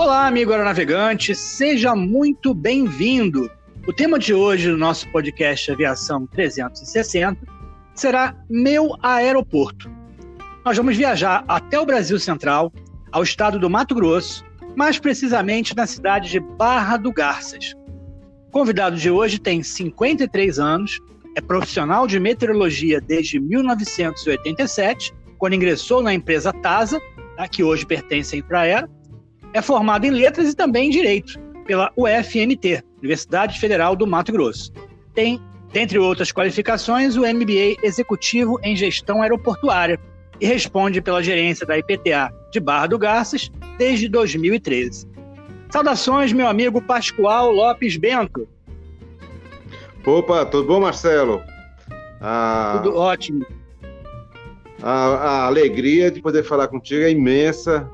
Olá, 0.00 0.26
amigo 0.26 0.50
aeronavegante, 0.50 1.34
seja 1.34 1.94
muito 1.94 2.54
bem-vindo. 2.54 3.50
O 3.86 3.92
tema 3.92 4.18
de 4.18 4.32
hoje 4.32 4.70
do 4.70 4.78
nosso 4.78 5.06
podcast 5.10 5.70
Aviação 5.70 6.26
360 6.26 7.38
será 7.94 8.34
Meu 8.48 8.96
Aeroporto. 9.02 9.90
Nós 10.64 10.74
vamos 10.74 10.96
viajar 10.96 11.44
até 11.46 11.78
o 11.78 11.84
Brasil 11.84 12.18
Central, 12.18 12.72
ao 13.12 13.22
estado 13.22 13.58
do 13.58 13.68
Mato 13.68 13.94
Grosso, 13.94 14.42
mais 14.74 14.98
precisamente 14.98 15.76
na 15.76 15.86
cidade 15.86 16.30
de 16.30 16.40
Barra 16.40 16.96
do 16.96 17.12
Garças. 17.12 17.74
O 18.48 18.50
convidado 18.50 18.96
de 18.96 19.10
hoje 19.10 19.38
tem 19.38 19.62
53 19.62 20.58
anos, 20.58 20.98
é 21.36 21.42
profissional 21.42 22.06
de 22.06 22.18
meteorologia 22.18 23.02
desde 23.02 23.38
1987, 23.38 25.12
quando 25.36 25.56
ingressou 25.56 26.02
na 26.02 26.14
empresa 26.14 26.54
TASA, 26.54 26.98
tá, 27.36 27.46
que 27.46 27.62
hoje 27.62 27.84
pertence 27.84 28.34
à 28.34 28.38
Infraero, 28.38 28.88
é 29.52 29.62
formado 29.62 30.04
em 30.04 30.10
letras 30.10 30.52
e 30.52 30.56
também 30.56 30.88
em 30.88 30.90
direito 30.90 31.38
pela 31.66 31.92
UFMT, 31.96 32.82
Universidade 32.98 33.58
Federal 33.58 33.94
do 33.94 34.06
Mato 34.06 34.32
Grosso. 34.32 34.72
Tem, 35.14 35.40
dentre 35.72 35.98
outras 35.98 36.32
qualificações, 36.32 37.16
o 37.16 37.20
MBA 37.20 37.76
Executivo 37.82 38.58
em 38.62 38.74
Gestão 38.74 39.22
Aeroportuária 39.22 39.98
e 40.40 40.46
responde 40.46 41.00
pela 41.00 41.22
gerência 41.22 41.66
da 41.66 41.78
IPTA 41.78 42.32
de 42.50 42.58
Barra 42.58 42.86
do 42.86 42.98
Garças 42.98 43.50
desde 43.78 44.08
2013. 44.08 45.06
Saudações, 45.70 46.32
meu 46.32 46.48
amigo 46.48 46.82
Pascoal 46.82 47.52
Lopes 47.52 47.96
Bento. 47.96 48.48
Opa, 50.04 50.44
tudo 50.46 50.66
bom, 50.66 50.80
Marcelo? 50.80 51.42
Ah, 52.20 52.80
tudo 52.82 52.96
ótimo. 52.96 53.46
A, 54.82 54.92
a, 54.92 55.46
alegria 55.46 56.10
de 56.10 56.20
poder 56.20 56.42
falar 56.42 56.68
contigo 56.68 57.02
é 57.02 57.10
imensa. 57.10 57.88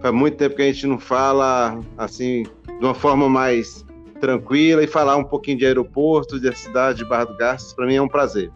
Faz 0.00 0.14
muito 0.14 0.36
tempo 0.36 0.56
que 0.56 0.62
a 0.62 0.66
gente 0.66 0.86
não 0.86 0.98
fala 0.98 1.80
assim 1.96 2.44
de 2.66 2.84
uma 2.84 2.94
forma 2.94 3.28
mais 3.28 3.84
tranquila 4.20 4.82
e 4.82 4.86
falar 4.86 5.16
um 5.16 5.24
pouquinho 5.24 5.58
de 5.58 5.66
aeroporto, 5.66 6.40
da 6.40 6.52
cidade 6.52 6.98
de 6.98 7.04
Barra 7.04 7.24
do 7.24 7.36
Garças, 7.36 7.72
para 7.72 7.86
mim 7.86 7.96
é 7.96 8.02
um 8.02 8.08
prazer. 8.08 8.50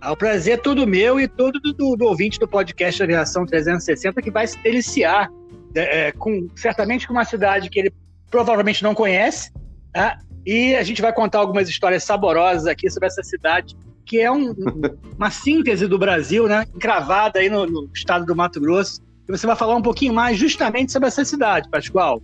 Ah, 0.00 0.12
o 0.12 0.16
prazer 0.16 0.54
é 0.54 0.56
todo 0.56 0.86
meu 0.86 1.20
e 1.20 1.28
todo 1.28 1.60
do, 1.60 1.72
do, 1.72 1.96
do 1.96 2.04
ouvinte 2.06 2.38
do 2.38 2.48
podcast 2.48 3.02
Aviação 3.02 3.44
360 3.44 4.22
que 4.22 4.30
vai 4.30 4.46
se 4.46 4.58
deliciar 4.62 5.30
é, 5.74 6.08
é, 6.08 6.12
com 6.12 6.48
certamente 6.56 7.06
com 7.06 7.12
uma 7.12 7.24
cidade 7.24 7.68
que 7.68 7.78
ele 7.78 7.92
provavelmente 8.30 8.82
não 8.82 8.94
conhece, 8.94 9.52
tá? 9.92 10.18
e 10.46 10.74
a 10.74 10.82
gente 10.82 11.02
vai 11.02 11.12
contar 11.12 11.38
algumas 11.38 11.68
histórias 11.68 12.02
saborosas 12.02 12.66
aqui 12.66 12.88
sobre 12.90 13.08
essa 13.08 13.22
cidade 13.22 13.76
que 14.06 14.18
é 14.18 14.30
um, 14.30 14.54
uma 15.16 15.30
síntese 15.30 15.86
do 15.86 15.98
Brasil, 15.98 16.48
né? 16.48 16.66
Encravada 16.74 17.38
aí 17.38 17.48
no, 17.48 17.66
no 17.66 17.90
estado 17.94 18.24
do 18.24 18.34
Mato 18.34 18.60
Grosso 18.60 19.00
e 19.30 19.38
você 19.38 19.46
vai 19.46 19.54
falar 19.54 19.76
um 19.76 19.82
pouquinho 19.82 20.12
mais 20.12 20.36
justamente 20.36 20.90
sobre 20.90 21.06
essa 21.06 21.24
cidade, 21.24 21.68
Pascoal. 21.68 22.20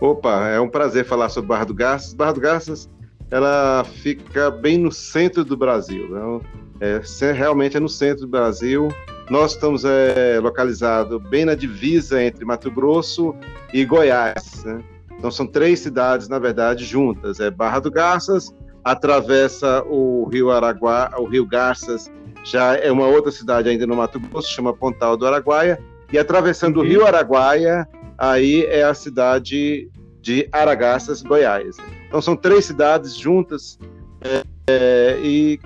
Opa, 0.00 0.48
é 0.48 0.60
um 0.60 0.68
prazer 0.68 1.04
falar 1.04 1.28
sobre 1.28 1.48
Barra 1.48 1.64
do 1.64 1.74
Garças. 1.74 2.12
Barra 2.12 2.32
do 2.32 2.40
Garças, 2.40 2.90
ela 3.30 3.84
fica 3.84 4.50
bem 4.50 4.76
no 4.76 4.90
centro 4.90 5.44
do 5.44 5.56
Brasil. 5.56 6.08
Né? 6.08 6.40
É, 6.80 7.32
realmente 7.32 7.76
é 7.76 7.80
no 7.80 7.88
centro 7.88 8.22
do 8.22 8.28
Brasil. 8.28 8.88
Nós 9.30 9.52
estamos 9.52 9.84
é, 9.84 10.40
localizados 10.40 11.22
bem 11.30 11.44
na 11.44 11.54
divisa 11.54 12.20
entre 12.20 12.44
Mato 12.44 12.68
Grosso 12.68 13.32
e 13.72 13.84
Goiás. 13.84 14.64
Né? 14.64 14.82
Então 15.16 15.30
são 15.30 15.46
três 15.46 15.78
cidades, 15.78 16.28
na 16.28 16.40
verdade, 16.40 16.84
juntas. 16.84 17.38
É 17.38 17.48
Barra 17.48 17.78
do 17.78 17.90
Garças, 17.92 18.52
atravessa 18.82 19.84
o 19.86 20.28
Rio 20.28 20.50
Araguá, 20.50 21.12
o 21.16 21.24
Rio 21.24 21.46
Garças 21.46 22.10
já 22.44 22.76
é 22.76 22.90
uma 22.90 23.06
outra 23.06 23.30
cidade 23.30 23.68
ainda 23.68 23.86
no 23.86 23.96
Mato 23.96 24.18
Grosso, 24.18 24.52
chama 24.52 24.72
Pontal 24.72 25.16
do 25.16 25.26
Araguaia, 25.26 25.78
e 26.12 26.18
atravessando 26.18 26.78
uhum. 26.78 26.82
o 26.82 26.86
Rio 26.86 27.06
Araguaia, 27.06 27.88
aí 28.18 28.64
é 28.66 28.84
a 28.84 28.94
cidade 28.94 29.88
de 30.20 30.48
Aragaças, 30.52 31.22
Goiás. 31.22 31.76
Então 32.06 32.20
são 32.20 32.36
três 32.36 32.64
cidades 32.64 33.16
juntas 33.16 33.78
é, 34.20 34.42
é, 34.68 35.18
e 35.22 35.58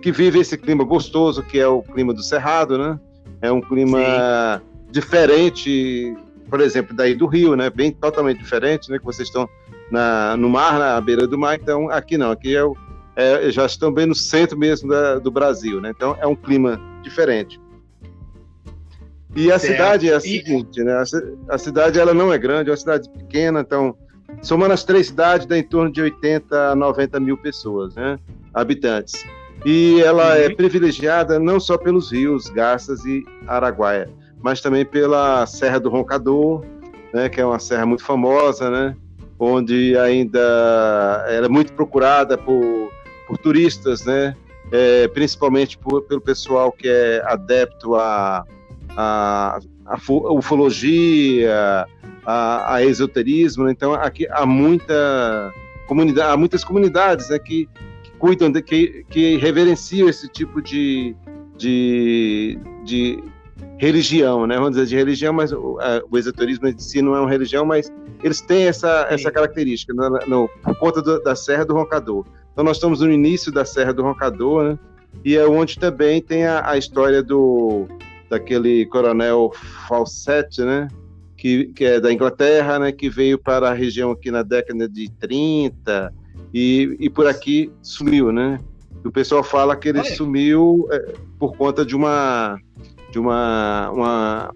que 0.00 0.12
vivem 0.12 0.40
esse 0.40 0.56
clima 0.56 0.84
gostoso, 0.84 1.42
que 1.42 1.58
é 1.58 1.66
o 1.66 1.82
clima 1.82 2.14
do 2.14 2.22
Cerrado, 2.22 2.78
né? 2.78 2.98
É 3.42 3.50
um 3.50 3.60
clima 3.60 3.98
Sim. 3.98 4.90
diferente, 4.90 6.14
por 6.48 6.60
exemplo, 6.60 6.94
daí 6.94 7.14
do 7.14 7.26
Rio, 7.26 7.56
né? 7.56 7.68
Bem 7.68 7.90
totalmente 7.90 8.38
diferente, 8.38 8.90
né? 8.90 8.98
Que 8.98 9.04
vocês 9.04 9.28
estão 9.28 9.48
na, 9.90 10.36
no 10.36 10.48
mar, 10.48 10.78
na 10.78 11.00
beira 11.00 11.26
do 11.26 11.38
mar, 11.38 11.56
então 11.56 11.90
aqui 11.90 12.16
não, 12.16 12.30
aqui 12.30 12.54
é 12.54 12.62
o, 12.62 12.76
é, 13.16 13.50
já 13.50 13.66
estão 13.66 13.92
bem 13.92 14.06
no 14.06 14.14
centro 14.14 14.58
mesmo 14.58 14.88
da, 14.88 15.18
do 15.18 15.30
Brasil, 15.30 15.80
né? 15.80 15.90
Então 15.94 16.16
é 16.20 16.26
um 16.26 16.36
clima 16.36 16.80
diferente. 17.02 17.60
E 19.34 19.50
a 19.50 19.58
certo. 19.58 19.72
cidade 19.72 20.10
é 20.10 20.14
a 20.14 20.20
seguinte, 20.20 20.82
né? 20.82 20.92
A, 20.92 21.54
a, 21.54 21.58
cidade 21.58 21.98
ela 21.98 22.12
não 22.12 22.32
é 22.32 22.38
grande, 22.38 22.68
é 22.68 22.72
uma 22.72 22.76
cidade 22.76 23.08
pequena, 23.10 23.60
então 23.60 23.96
somando 24.42 24.72
as 24.72 24.84
três 24.84 25.08
cidades 25.08 25.46
dá 25.46 25.56
em 25.56 25.62
torno 25.62 25.92
de 25.92 26.02
80 26.02 26.72
a 26.72 26.74
90 26.74 27.20
mil 27.20 27.36
pessoas, 27.36 27.94
né? 27.94 28.18
Habitantes. 28.52 29.24
E 29.64 30.00
ela 30.02 30.36
é 30.36 30.46
uhum. 30.46 30.52
é 30.52 30.54
privilegiada 30.54 31.38
não 31.38 31.60
só 31.60 31.76
pelos 31.76 32.10
rios 32.10 32.48
Garças 32.48 33.04
e 33.04 33.24
Araguaia, 33.46 34.08
mas 34.42 34.60
também 34.60 34.84
pela 34.84 35.46
Serra 35.46 35.78
do 35.78 35.90
Roncador, 35.90 36.64
né? 37.12 37.28
Que 37.28 37.40
é 37.40 37.46
uma 37.46 37.58
serra 37.58 37.86
muito 37.86 38.04
famosa, 38.04 38.70
né? 38.70 38.96
Onde 39.38 39.96
ainda 39.96 40.38
ela 41.28 41.46
é 41.46 41.48
muito 41.48 41.72
procurada 41.72 42.36
por 42.36 42.90
por 43.30 43.38
turistas, 43.38 44.04
né? 44.04 44.34
É, 44.72 45.06
principalmente 45.08 45.78
por, 45.78 46.02
pelo 46.02 46.20
pessoal 46.20 46.72
que 46.72 46.88
é 46.88 47.22
adepto 47.24 47.94
a, 47.94 48.44
a, 48.96 49.60
a 49.86 49.96
ufologia, 50.32 51.86
a, 52.26 52.74
a, 52.74 52.84
esoterismo. 52.84 53.64
Né? 53.64 53.72
Então, 53.72 53.94
aqui 53.94 54.26
há 54.30 54.44
muita 54.44 55.52
comunidade, 55.86 56.32
há 56.32 56.36
muitas 56.36 56.64
comunidades 56.64 57.30
né, 57.30 57.38
que, 57.38 57.68
que 58.02 58.10
cuidam, 58.18 58.50
de, 58.50 58.62
que, 58.62 59.04
que 59.08 59.36
reverenciam 59.36 60.08
esse 60.08 60.28
tipo 60.28 60.60
de, 60.60 61.16
de, 61.56 62.58
de 62.84 63.22
religião, 63.78 64.46
né? 64.46 64.56
Vamos 64.56 64.72
dizer 64.72 64.86
de 64.86 64.96
religião, 64.96 65.32
mas 65.32 65.52
o, 65.52 65.78
a, 65.80 66.02
o 66.10 66.18
esoterismo 66.18 66.68
em 66.68 66.78
si 66.78 67.00
não 67.00 67.14
é 67.14 67.20
uma 67.20 67.30
religião, 67.30 67.64
mas 67.64 67.90
eles 68.22 68.40
têm 68.40 68.64
essa, 68.64 69.06
essa 69.10 69.30
característica 69.30 69.92
no, 69.94 70.10
no, 70.26 70.48
por 70.62 70.74
conta 70.76 71.00
do, 71.00 71.22
da 71.22 71.34
Serra 71.34 71.64
do 71.64 71.74
Roncador. 71.74 72.24
Então 72.52 72.64
nós 72.64 72.76
estamos 72.76 73.00
no 73.00 73.10
início 73.10 73.50
da 73.50 73.64
Serra 73.64 73.92
do 73.92 74.02
Roncador, 74.02 74.64
né? 74.64 74.78
E 75.24 75.36
é 75.36 75.46
onde 75.46 75.78
também 75.78 76.20
tem 76.20 76.46
a, 76.46 76.68
a 76.70 76.78
história 76.78 77.22
do 77.22 77.86
daquele 78.28 78.86
coronel 78.86 79.50
Fawcett, 79.88 80.62
né? 80.62 80.88
Que, 81.36 81.66
que 81.66 81.84
é 81.84 82.00
da 82.00 82.12
Inglaterra, 82.12 82.78
né? 82.78 82.92
Que 82.92 83.08
veio 83.08 83.38
para 83.38 83.70
a 83.70 83.74
região 83.74 84.10
aqui 84.10 84.30
na 84.30 84.42
década 84.42 84.88
de 84.88 85.10
30 85.18 86.12
e, 86.54 86.96
e 87.00 87.10
por 87.10 87.26
aqui 87.26 87.72
sumiu, 87.82 88.30
né? 88.30 88.60
O 89.04 89.10
pessoal 89.10 89.42
fala 89.42 89.74
que 89.74 89.88
ele 89.88 90.04
sumiu 90.04 90.86
é, 90.90 91.14
por 91.38 91.56
conta 91.56 91.84
de 91.84 91.96
uma 91.96 92.58
de 93.10 93.18
uma 93.18 93.90
uma, 93.90 94.54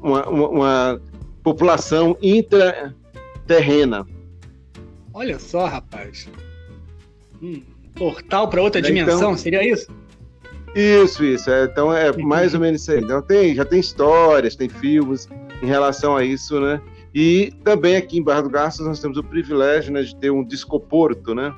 uma, 0.00 0.28
uma, 0.28 1.02
população 1.42 2.16
intraterrena. 2.22 4.06
Olha 5.12 5.38
só, 5.38 5.66
rapaz 5.66 6.28
um 7.42 7.60
portal 7.94 8.48
para 8.48 8.62
outra 8.62 8.80
então, 8.80 8.94
dimensão, 8.94 9.36
seria 9.36 9.66
isso? 9.68 9.88
Isso, 10.74 11.24
isso. 11.24 11.50
É, 11.50 11.64
então 11.64 11.92
é 11.92 12.16
mais 12.16 12.54
ou 12.54 12.60
menos 12.60 12.80
isso 12.80 12.92
aí. 12.92 13.00
Então 13.00 13.20
tem, 13.20 13.54
já 13.54 13.64
tem 13.64 13.80
histórias, 13.80 14.56
tem 14.56 14.68
filmes 14.68 15.28
em 15.60 15.66
relação 15.66 16.16
a 16.16 16.24
isso, 16.24 16.60
né? 16.60 16.80
E 17.14 17.52
também 17.62 17.96
aqui 17.96 18.18
em 18.18 18.22
Barra 18.22 18.42
do 18.42 18.48
Garças 18.48 18.86
nós 18.86 19.00
temos 19.00 19.18
o 19.18 19.22
privilégio 19.22 19.92
né, 19.92 20.00
de 20.00 20.16
ter 20.16 20.30
um 20.30 20.42
discoporto, 20.42 21.34
né? 21.34 21.54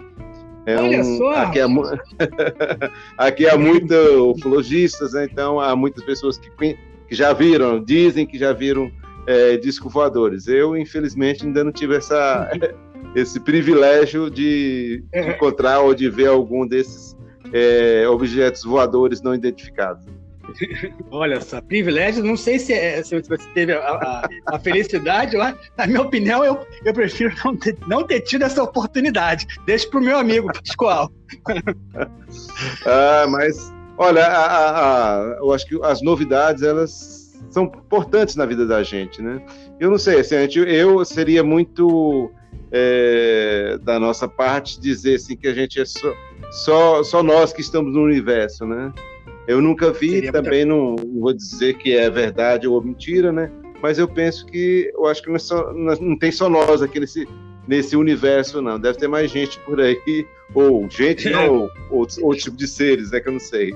É 0.67 0.77
Olha 0.77 1.01
um, 1.01 1.19
só! 1.19 1.35
Aqui 1.35 1.61
há, 1.61 1.67
aqui 3.19 3.49
há 3.49 3.59
muitos 3.59 3.97
ufologistas, 4.37 5.13
né? 5.13 5.29
então 5.31 5.61
há 5.61 5.77
muitas 5.77 6.03
pessoas 6.05 6.39
que, 6.39 6.51
que 6.59 7.15
já 7.15 7.33
viram, 7.33 7.83
dizem 7.83 8.27
que 8.27 8.39
já 8.39 8.53
viram 8.53 8.91
é, 9.27 9.57
disco 9.57 9.89
voadores. 9.89 10.47
Eu, 10.47 10.77
infelizmente, 10.77 11.45
ainda 11.45 11.63
não 11.65 11.73
tive 11.73 11.97
essa, 11.97 12.51
esse 13.15 13.39
privilégio 13.41 14.31
de 14.31 15.05
é. 15.13 15.33
encontrar 15.33 15.81
ou 15.81 15.95
de 15.95 16.09
ver 16.09 16.29
algum 16.29 16.67
desses 16.67 17.17
é, 17.53 18.09
objetos 18.09 18.65
voadores 18.65 19.23
não 19.23 19.35
identificados. 19.35 20.07
Olha 21.11 21.41
só, 21.41 21.61
privilégio, 21.61 22.25
não 22.25 22.37
sei 22.37 22.59
se, 22.59 22.73
é, 22.73 23.03
se 23.03 23.21
você 23.21 23.37
teve 23.55 23.73
a, 23.73 23.79
a, 23.79 24.29
a 24.47 24.59
felicidade, 24.59 25.37
mas, 25.37 25.57
na 25.77 25.87
minha 25.87 26.03
opinião, 26.03 26.45
eu, 26.45 26.67
eu 26.85 26.93
prefiro 26.93 27.35
não 27.45 27.57
ter, 27.57 27.77
não 27.87 28.07
ter 28.07 28.21
tido 28.21 28.45
essa 28.45 28.63
oportunidade. 28.63 29.47
Deixa 29.67 29.89
para 29.89 30.01
o 30.01 30.03
meu 30.03 30.19
amigo 30.19 30.53
Pascoal. 30.53 31.11
ah, 32.87 33.27
mas, 33.29 33.73
olha, 33.99 34.27
a, 34.27 35.37
eu 35.39 35.53
acho 35.53 35.67
que 35.67 35.79
as 35.83 36.03
novidades, 36.03 36.63
elas 36.63 37.25
são 37.51 37.65
importantes 37.65 38.37
na 38.37 38.47
vida 38.47 38.67
da 38.67 38.83
gente, 38.83 39.23
né? 39.23 39.41
Eu 39.79 39.91
não 39.91 39.99
sei, 39.99 40.21
assim, 40.21 40.35
eu 40.67 41.05
seria 41.05 41.43
muito 41.45 42.31
é, 42.71 43.79
da 43.83 44.01
nossa 44.01 44.27
parte 44.27 44.81
dizer 44.81 45.17
assim 45.17 45.37
que 45.37 45.47
a 45.47 45.55
gente 45.55 45.81
é 45.81 45.85
só, 45.85 46.13
só, 46.51 47.05
só 47.05 47.23
nós 47.23 47.53
que 47.53 47.61
estamos 47.61 47.95
no 47.95 48.03
universo, 48.03 48.67
né? 48.67 48.93
Eu 49.47 49.61
nunca 49.61 49.93
vi, 49.93 50.11
Seria 50.11 50.33
também 50.33 50.65
não, 50.65 50.97
não, 50.97 51.21
vou 51.21 51.33
dizer 51.33 51.75
que 51.75 51.95
é 51.95 52.09
verdade 52.09 52.67
ou 52.67 52.83
mentira, 52.83 53.31
né? 53.31 53.51
mas 53.85 53.99
eu 53.99 54.09
penso 54.09 54.47
que 54.47 54.91
eu 54.95 55.07
acho 55.07 55.21
que 55.21 55.29
não, 55.29 55.37
é 55.37 55.39
só, 55.39 55.71
não 55.75 56.19
tem 56.19 56.33
só 56.33 56.49
nós 56.49 56.81
aqui 56.81 56.99
nesse, 56.99 57.29
nesse 57.69 57.95
universo, 57.95 58.63
não. 58.63 58.81
Deve 58.81 58.97
ter 58.97 59.09
mais 59.09 59.31
gente 59.31 59.61
por 59.61 59.79
aí, 59.79 60.27
ou 60.55 60.89
gente, 60.89 61.31
ou 61.35 61.71
outro, 61.91 62.25
outro 62.25 62.43
tipo 62.45 62.57
de 62.57 62.67
seres, 62.67 63.11
né? 63.11 63.21
Que 63.21 63.29
eu 63.29 63.35
não 63.35 63.41
sei. 63.41 63.75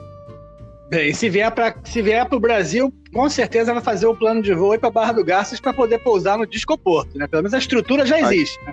Bem, 0.88 1.12
se 1.12 1.29
vier 1.29 1.50
para 1.50 1.75
se 1.85 2.00
vier 2.00 2.25
para 2.25 2.37
o 2.38 2.41
Brasil, 2.41 2.91
com 3.12 3.29
certeza 3.29 3.75
vai 3.75 3.82
fazer 3.82 4.06
o 4.06 4.17
plano 4.17 4.41
de 4.41 4.55
voo 4.55 4.79
para 4.79 4.91
Barra 4.91 5.12
do 5.12 5.23
Garças 5.23 5.61
para 5.61 5.75
poder 5.75 5.99
pousar 5.99 6.38
no 6.38 6.47
Discoporto, 6.47 7.19
né? 7.19 7.26
Pelo 7.26 7.43
menos 7.43 7.53
a 7.53 7.59
estrutura 7.59 8.06
já 8.06 8.19
existe. 8.19 8.59
Né? 8.64 8.73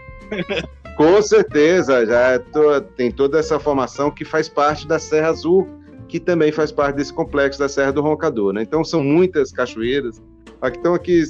Com 0.96 1.22
certeza, 1.22 2.06
já 2.06 2.40
tô, 2.40 2.80
tem 2.80 3.12
toda 3.12 3.40
essa 3.40 3.60
formação 3.60 4.10
que 4.10 4.24
faz 4.24 4.48
parte 4.48 4.88
da 4.88 4.98
Serra 4.98 5.28
Azul, 5.28 5.68
que 6.16 6.20
também 6.22 6.50
faz 6.50 6.72
parte 6.72 6.96
desse 6.96 7.14
complexo 7.14 7.60
da 7.60 7.68
Serra 7.68 7.92
do 7.92 8.02
Roncador, 8.02 8.54
né? 8.54 8.62
Então 8.62 8.86
são 8.86 9.04
muitas 9.04 9.52
cachoeiras. 9.52 10.24
Então 10.64 10.94
aqui, 10.94 11.24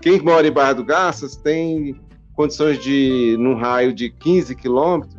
quem 0.00 0.18
mora 0.22 0.48
em 0.48 0.50
Barra 0.50 0.72
do 0.72 0.82
Garças 0.82 1.36
tem 1.36 2.00
condições 2.32 2.82
de, 2.82 3.36
num 3.38 3.54
raio 3.54 3.92
de 3.92 4.08
15 4.08 4.54
quilômetros, 4.54 5.14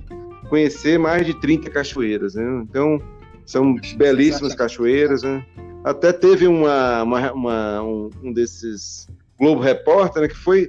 conhecer 0.50 0.98
mais 0.98 1.24
de 1.24 1.40
30 1.40 1.70
cachoeiras. 1.70 2.34
Né? 2.34 2.66
Então, 2.68 3.00
são 3.46 3.76
belíssimas 3.96 4.56
cachoeiras. 4.56 5.22
Né? 5.22 5.46
Até 5.84 6.12
teve 6.12 6.48
uma, 6.48 7.04
uma, 7.04 7.32
uma 7.32 7.84
um, 7.84 8.10
um, 8.24 8.34
desses 8.34 9.08
Globo 9.40 9.62
Repórter 9.62 10.24
né, 10.24 10.28
que 10.28 10.36
foi 10.36 10.68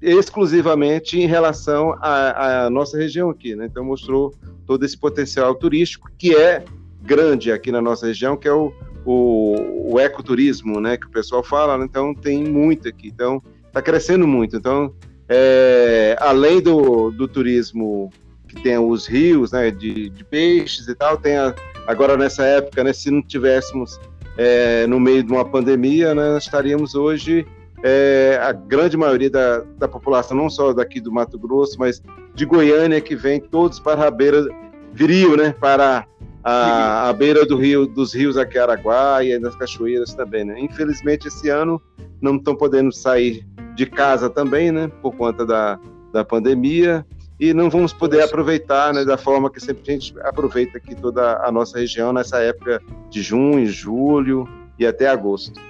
exclusivamente 0.00 1.18
em 1.18 1.26
relação 1.26 1.96
à, 2.00 2.66
à 2.66 2.70
nossa 2.70 2.96
região 2.96 3.28
aqui. 3.28 3.56
Né? 3.56 3.66
Então, 3.66 3.84
mostrou 3.84 4.32
todo 4.68 4.84
esse 4.84 4.96
potencial 4.96 5.52
turístico 5.56 6.08
que 6.16 6.36
é 6.36 6.64
grande 7.04 7.52
aqui 7.52 7.70
na 7.70 7.80
nossa 7.80 8.06
região, 8.06 8.36
que 8.36 8.48
é 8.48 8.52
o, 8.52 8.72
o, 9.04 9.94
o 9.94 10.00
ecoturismo, 10.00 10.80
né, 10.80 10.96
que 10.96 11.06
o 11.06 11.10
pessoal 11.10 11.42
fala. 11.42 11.78
Né? 11.78 11.84
Então, 11.84 12.14
tem 12.14 12.42
muito 12.42 12.88
aqui. 12.88 13.08
Então, 13.08 13.42
está 13.66 13.82
crescendo 13.82 14.26
muito. 14.26 14.56
Então, 14.56 14.94
é, 15.28 16.16
além 16.20 16.60
do, 16.60 17.10
do 17.10 17.26
turismo 17.26 18.10
que 18.48 18.62
tem 18.62 18.78
os 18.78 19.06
rios 19.06 19.52
né, 19.52 19.70
de, 19.70 20.08
de 20.10 20.24
peixes 20.24 20.86
e 20.88 20.94
tal, 20.94 21.16
tem 21.16 21.36
a, 21.36 21.54
agora 21.86 22.16
nessa 22.16 22.44
época, 22.44 22.84
né, 22.84 22.92
se 22.92 23.10
não 23.10 23.22
tivéssemos 23.22 23.98
é, 24.36 24.86
no 24.86 25.00
meio 25.00 25.22
de 25.22 25.32
uma 25.32 25.44
pandemia, 25.44 26.14
né, 26.14 26.32
nós 26.32 26.44
estaríamos 26.44 26.94
hoje 26.94 27.46
é, 27.82 28.38
a 28.42 28.50
grande 28.52 28.96
maioria 28.96 29.28
da, 29.28 29.58
da 29.76 29.86
população, 29.86 30.36
não 30.36 30.48
só 30.48 30.72
daqui 30.72 31.00
do 31.00 31.12
Mato 31.12 31.38
Grosso, 31.38 31.76
mas 31.78 32.02
de 32.34 32.46
Goiânia, 32.46 33.00
que 33.00 33.14
vem 33.14 33.38
todos 33.38 33.78
para 33.78 34.06
a 34.06 34.10
beira, 34.10 34.46
viriam 34.92 35.36
né, 35.36 35.54
para 35.60 36.06
a, 36.44 37.08
a, 37.08 37.12
beira 37.12 37.46
do 37.46 37.56
rio, 37.56 37.86
dos 37.86 38.14
rios 38.14 38.36
aqui 38.36 38.58
Araguaia 38.58 39.36
e 39.36 39.40
das 39.40 39.56
cachoeiras 39.56 40.12
também, 40.12 40.44
né? 40.44 40.60
Infelizmente 40.60 41.28
esse 41.28 41.48
ano 41.48 41.80
não 42.20 42.36
estão 42.36 42.54
podendo 42.54 42.92
sair 42.92 43.46
de 43.74 43.86
casa 43.86 44.28
também, 44.28 44.70
né, 44.70 44.88
por 45.02 45.16
conta 45.16 45.44
da, 45.44 45.78
da 46.12 46.24
pandemia, 46.24 47.04
e 47.40 47.52
não 47.52 47.68
vamos 47.68 47.92
poder 47.92 48.22
aproveitar 48.22 48.94
né, 48.94 49.04
da 49.04 49.16
forma 49.16 49.50
que 49.50 49.60
sempre 49.60 49.82
a 49.88 49.92
gente 49.92 50.14
aproveita 50.20 50.78
aqui 50.78 50.94
toda 50.94 51.38
a 51.44 51.50
nossa 51.50 51.78
região 51.78 52.12
nessa 52.12 52.38
época 52.38 52.80
de 53.10 53.20
junho, 53.20 53.66
julho 53.66 54.48
e 54.78 54.86
até 54.86 55.08
agosto. 55.08 55.60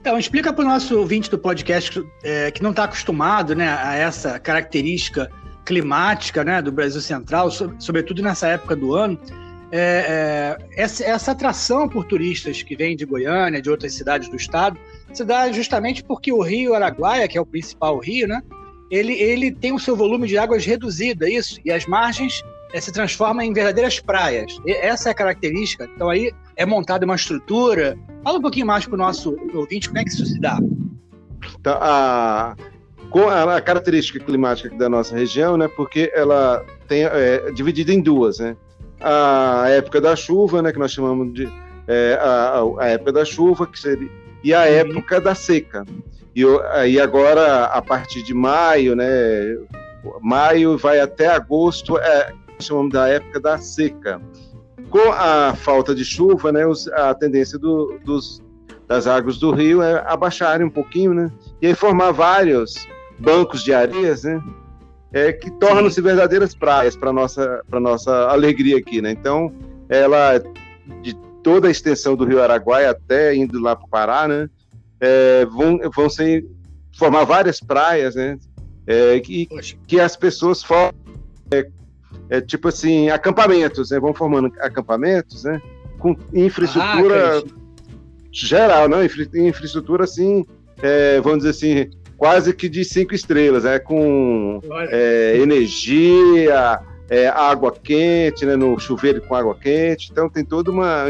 Então, 0.00 0.18
explica 0.18 0.52
para 0.52 0.64
o 0.64 0.68
nosso 0.68 0.98
ouvinte 0.98 1.30
do 1.30 1.38
podcast 1.38 2.02
é, 2.24 2.50
que 2.50 2.62
não 2.62 2.70
está 2.70 2.84
acostumado 2.84 3.54
né, 3.54 3.68
a 3.68 3.94
essa 3.94 4.38
característica 4.40 5.30
climática 5.64 6.42
né, 6.42 6.60
do 6.60 6.72
Brasil 6.72 7.00
Central, 7.00 7.50
sobretudo 7.78 8.22
nessa 8.22 8.48
época 8.48 8.74
do 8.74 8.94
ano, 8.94 9.20
é, 9.72 10.56
é, 10.76 10.82
essa, 10.82 11.04
essa, 11.04 11.32
atração 11.32 11.88
por 11.88 12.04
turistas 12.04 12.62
que 12.62 12.74
vêm 12.74 12.96
de 12.96 13.04
Goiânia, 13.04 13.62
de 13.62 13.70
outras 13.70 13.94
cidades 13.94 14.28
do 14.28 14.36
estado, 14.36 14.78
se 15.12 15.24
dá 15.24 15.50
justamente 15.52 16.02
porque 16.02 16.32
o 16.32 16.42
rio 16.42 16.74
Araguaia, 16.74 17.28
que 17.28 17.38
é 17.38 17.40
o 17.40 17.46
principal 17.46 17.98
rio, 17.98 18.26
né, 18.26 18.42
ele, 18.90 19.12
ele 19.14 19.52
tem 19.52 19.72
o 19.72 19.78
seu 19.78 19.94
volume 19.94 20.26
de 20.26 20.36
águas 20.36 20.66
reduzido, 20.66 21.24
é 21.24 21.30
isso, 21.30 21.60
e 21.64 21.70
as 21.70 21.86
margens 21.86 22.42
é, 22.72 22.80
se 22.80 22.92
transformam 22.92 23.44
em 23.44 23.52
verdadeiras 23.52 24.00
praias. 24.00 24.58
E 24.66 24.72
essa 24.72 25.08
é 25.08 25.12
a 25.12 25.14
característica. 25.14 25.88
Então 25.94 26.08
aí 26.08 26.32
é 26.56 26.66
montada 26.66 27.04
uma 27.04 27.14
estrutura. 27.14 27.96
Fala 28.24 28.38
um 28.38 28.42
pouquinho 28.42 28.66
mais 28.66 28.84
para 28.84 28.94
o 28.94 28.98
nosso 28.98 29.36
ouvinte 29.54 29.88
como 29.88 29.98
é 29.98 30.04
que 30.04 30.10
isso 30.10 30.26
se 30.26 30.40
dá. 30.40 30.58
Então, 31.58 31.78
a, 31.80 32.54
a, 33.56 33.60
característica 33.60 34.18
climática 34.20 34.74
da 34.76 34.88
nossa 34.88 35.16
região, 35.16 35.56
né, 35.56 35.68
porque 35.68 36.12
ela 36.14 36.64
tem 36.86 37.04
é, 37.04 37.50
dividida 37.52 37.92
em 37.92 38.00
duas, 38.00 38.38
né? 38.38 38.56
A 39.00 39.68
época 39.68 40.00
da 40.00 40.14
chuva, 40.14 40.62
né, 40.62 40.72
que 40.72 40.78
nós 40.78 40.92
chamamos 40.92 41.32
de 41.32 41.48
é, 41.88 42.18
a, 42.20 42.62
a, 42.78 42.88
época 42.88 43.12
da 43.12 43.24
chuva, 43.24 43.66
que 43.66 43.78
seria 43.78 44.10
e 44.42 44.54
a 44.54 44.60
uhum. 44.60 44.66
época 44.66 45.20
da 45.20 45.34
seca. 45.34 45.84
E 46.34 46.44
aí 46.72 47.00
agora, 47.00 47.64
a 47.64 47.82
partir 47.82 48.22
de 48.22 48.32
maio, 48.32 48.94
né, 48.94 49.06
maio 50.20 50.78
vai 50.78 51.00
até 51.00 51.26
agosto, 51.26 51.98
é, 51.98 52.32
chamamos 52.58 52.92
da 52.92 53.08
época 53.08 53.40
da 53.40 53.58
seca. 53.58 54.20
Com 54.88 55.12
a 55.12 55.54
falta 55.54 55.94
de 55.94 56.04
chuva, 56.04 56.50
né, 56.50 56.66
os, 56.66 56.88
a 56.88 57.14
tendência 57.14 57.58
do, 57.58 57.98
dos, 58.04 58.42
das 58.86 59.06
águas 59.06 59.38
do 59.38 59.52
rio 59.52 59.82
é 59.82 60.02
abaixarem 60.06 60.66
um 60.66 60.70
pouquinho, 60.70 61.12
né, 61.12 61.30
e 61.60 61.66
aí 61.66 61.74
formar 61.74 62.12
vários 62.12 62.88
bancos 63.18 63.62
de 63.62 63.74
areias, 63.74 64.24
né, 64.24 64.42
é, 65.12 65.32
que 65.32 65.50
tornam-se 65.50 66.00
verdadeiras 66.00 66.54
praias 66.54 66.96
para 66.96 67.12
nossa 67.12 67.62
para 67.68 67.80
nossa 67.80 68.28
alegria 68.28 68.78
aqui, 68.78 69.02
né. 69.02 69.10
Então, 69.10 69.52
ela 69.88 70.40
de 71.02 71.14
toda 71.42 71.68
a 71.68 71.70
extensão 71.70 72.16
do 72.16 72.24
Rio 72.24 72.42
Araguaia 72.42 72.90
até 72.90 73.34
indo 73.34 73.60
lá 73.60 73.74
para 73.74 73.86
o 73.86 73.88
Pará, 73.88 74.28
né? 74.28 74.48
É, 75.00 75.46
vão, 75.46 75.78
vão 75.94 76.10
ser, 76.10 76.44
formar 76.96 77.24
várias 77.24 77.60
praias, 77.60 78.14
né? 78.14 78.38
É, 78.86 79.18
que, 79.20 79.48
que 79.86 80.00
as 80.00 80.16
pessoas 80.16 80.62
formam, 80.62 80.92
é, 81.50 81.66
é, 82.28 82.40
tipo 82.40 82.68
assim, 82.68 83.08
acampamentos, 83.08 83.90
né? 83.90 83.98
Vão 83.98 84.12
formando 84.12 84.52
acampamentos, 84.60 85.44
né? 85.44 85.60
Com 85.98 86.16
infraestrutura 86.32 87.38
ah, 87.38 87.42
geral, 88.30 88.88
não? 88.88 89.04
Infra, 89.04 89.26
infraestrutura, 89.34 90.04
assim, 90.04 90.44
é, 90.82 91.20
vamos 91.20 91.44
dizer 91.44 91.50
assim, 91.50 91.90
quase 92.20 92.52
que 92.52 92.68
de 92.68 92.84
cinco 92.84 93.14
estrelas, 93.14 93.64
né? 93.64 93.78
Com 93.78 94.60
é, 94.90 95.38
energia, 95.38 96.78
é, 97.08 97.28
água 97.28 97.72
quente, 97.72 98.44
né, 98.44 98.56
no 98.56 98.78
chuveiro 98.78 99.22
com 99.22 99.34
água 99.34 99.54
quente. 99.54 100.10
Então 100.12 100.28
tem 100.28 100.44
toda 100.44 100.70
uma, 100.70 101.06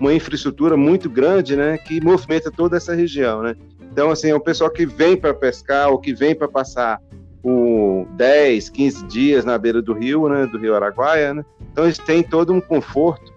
uma 0.00 0.14
infraestrutura 0.14 0.74
muito 0.74 1.10
grande, 1.10 1.54
né, 1.54 1.76
que 1.76 2.02
movimenta 2.02 2.50
toda 2.50 2.78
essa 2.78 2.94
região, 2.94 3.42
né. 3.42 3.54
Então 3.92 4.10
assim 4.10 4.30
é 4.30 4.34
um 4.34 4.40
pessoal 4.40 4.70
que 4.70 4.86
vem 4.86 5.14
para 5.14 5.34
pescar 5.34 5.90
ou 5.90 5.98
que 5.98 6.14
vem 6.14 6.34
para 6.34 6.48
passar 6.48 7.02
o 7.44 8.06
10, 8.16 8.70
15 8.70 9.04
dias 9.04 9.44
na 9.44 9.58
beira 9.58 9.82
do 9.82 9.92
rio, 9.92 10.26
né, 10.26 10.46
do 10.46 10.56
rio 10.56 10.74
Araguaia, 10.74 11.34
né. 11.34 11.44
Então 11.70 11.84
eles 11.84 11.98
têm 11.98 12.22
todo 12.22 12.54
um 12.54 12.62
conforto 12.62 13.30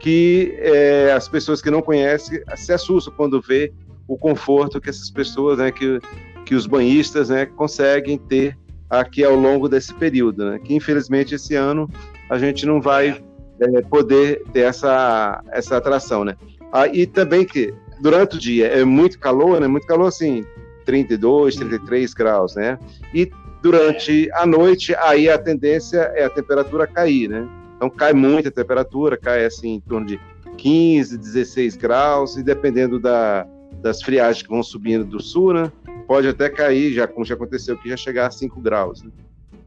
que 0.00 0.56
é, 0.58 1.12
as 1.12 1.28
pessoas 1.28 1.62
que 1.62 1.70
não 1.70 1.80
conhecem 1.80 2.42
se 2.56 2.72
assustam 2.72 3.14
quando 3.16 3.40
vê 3.40 3.72
o 4.08 4.18
conforto 4.18 4.80
que 4.80 4.90
essas 4.90 5.08
pessoas, 5.08 5.58
né, 5.58 5.70
que, 5.70 6.00
que 6.44 6.54
os 6.54 6.66
banhistas, 6.66 7.28
né, 7.28 7.46
conseguem 7.46 8.18
ter 8.18 8.56
aqui 8.88 9.24
ao 9.24 9.34
longo 9.34 9.68
desse 9.68 9.92
período, 9.94 10.44
né? 10.50 10.58
Que 10.62 10.74
infelizmente 10.74 11.34
esse 11.34 11.54
ano 11.54 11.88
a 12.28 12.38
gente 12.38 12.66
não 12.66 12.80
vai 12.80 13.22
é, 13.60 13.82
poder 13.82 14.42
ter 14.52 14.60
essa, 14.60 15.42
essa 15.50 15.76
atração, 15.76 16.24
né? 16.24 16.36
Ah, 16.72 16.86
e 16.86 17.06
também 17.06 17.44
que 17.44 17.72
durante 18.00 18.36
o 18.36 18.40
dia 18.40 18.66
é 18.66 18.84
muito 18.84 19.18
calor, 19.18 19.60
né? 19.60 19.66
Muito 19.66 19.86
calor 19.86 20.08
assim, 20.08 20.44
32, 20.84 21.56
33 21.56 22.14
graus, 22.14 22.54
né? 22.54 22.78
E 23.12 23.30
durante 23.62 24.30
a 24.32 24.46
noite 24.46 24.94
aí 24.96 25.28
a 25.28 25.38
tendência 25.38 26.12
é 26.14 26.24
a 26.24 26.30
temperatura 26.30 26.86
cair, 26.86 27.28
né? 27.28 27.48
Então 27.76 27.88
cai 27.90 28.12
muito 28.12 28.48
a 28.48 28.52
temperatura, 28.52 29.16
cai 29.16 29.44
assim 29.44 29.74
em 29.74 29.80
torno 29.80 30.06
de 30.06 30.20
15, 30.56 31.18
16 31.18 31.76
graus 31.76 32.36
e 32.36 32.42
dependendo 32.42 33.00
da, 33.00 33.46
das 33.84 34.02
friagens 34.02 34.42
que 34.42 34.48
vão 34.48 34.62
subindo 34.62 35.04
do 35.04 35.22
sul, 35.22 35.52
né? 35.52 35.70
pode 36.08 36.26
até 36.26 36.48
cair, 36.48 36.94
já 36.94 37.06
como 37.06 37.22
já 37.22 37.34
aconteceu 37.34 37.74
aqui, 37.74 37.90
já 37.90 37.96
chegar 37.98 38.26
a 38.26 38.30
5 38.30 38.58
graus. 38.58 39.02
Né? 39.02 39.10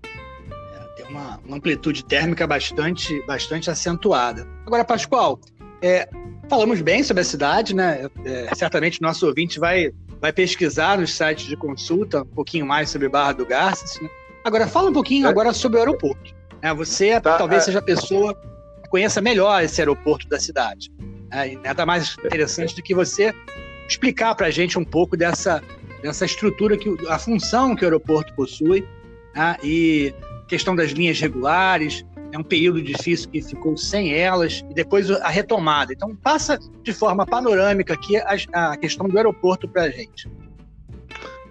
É, 0.03 0.79
tem 0.95 1.05
uma, 1.05 1.39
uma, 1.45 1.57
amplitude 1.57 2.03
térmica 2.03 2.47
bastante, 2.47 3.21
bastante 3.27 3.69
acentuada. 3.69 4.47
Agora, 4.65 4.83
Pascoal, 4.83 5.39
é, 5.83 6.09
falamos 6.49 6.81
bem 6.81 7.03
sobre 7.03 7.21
a 7.21 7.23
cidade, 7.23 7.75
né? 7.75 8.09
É, 8.25 8.55
certamente 8.55 9.03
nosso 9.03 9.27
ouvinte 9.27 9.59
vai, 9.59 9.91
vai 10.19 10.33
pesquisar 10.33 10.97
nos 10.97 11.13
sites 11.13 11.45
de 11.45 11.55
consulta 11.55 12.23
um 12.23 12.25
pouquinho 12.25 12.65
mais 12.65 12.89
sobre 12.89 13.07
Barra 13.07 13.33
do 13.33 13.45
Garças. 13.45 14.01
Né? 14.01 14.09
Agora, 14.43 14.65
fala 14.65 14.89
um 14.89 14.93
pouquinho 14.93 15.27
é. 15.27 15.29
agora 15.29 15.53
sobre 15.53 15.77
o 15.77 15.81
aeroporto. 15.81 16.33
Né? 16.63 16.73
Você 16.73 17.21
tá, 17.21 17.37
talvez 17.37 17.61
é. 17.61 17.65
seja 17.65 17.77
a 17.77 17.83
pessoa 17.83 18.33
que 18.33 18.89
conheça 18.89 19.21
melhor 19.21 19.63
esse 19.63 19.79
aeroporto 19.79 20.27
da 20.27 20.39
cidade. 20.39 20.91
Né? 21.29 21.59
nada 21.63 21.85
mais 21.85 22.15
interessante 22.17 22.73
do 22.73 22.81
que 22.81 22.95
você 22.95 23.31
explicar 23.87 24.35
para 24.35 24.47
a 24.47 24.51
gente 24.51 24.77
um 24.77 24.85
pouco 24.85 25.15
dessa 25.15 25.61
dessa 26.01 26.25
estrutura, 26.25 26.77
que 26.77 26.95
a 27.09 27.17
função 27.17 27.75
que 27.75 27.83
o 27.83 27.87
aeroporto 27.87 28.33
possui, 28.35 28.87
né? 29.35 29.57
e 29.63 30.13
questão 30.47 30.75
das 30.75 30.91
linhas 30.91 31.19
regulares, 31.19 32.05
é 32.31 32.37
um 32.37 32.43
período 32.43 32.81
difícil 32.81 33.29
que 33.29 33.41
ficou 33.41 33.75
sem 33.77 34.13
elas, 34.13 34.63
e 34.69 34.73
depois 34.73 35.09
a 35.09 35.29
retomada. 35.29 35.93
Então, 35.93 36.15
passa 36.15 36.59
de 36.83 36.93
forma 36.93 37.25
panorâmica 37.25 37.93
aqui 37.93 38.17
a, 38.17 38.35
a 38.53 38.77
questão 38.77 39.07
do 39.07 39.17
aeroporto 39.17 39.67
para 39.67 39.83
a 39.83 39.89
gente. 39.89 40.29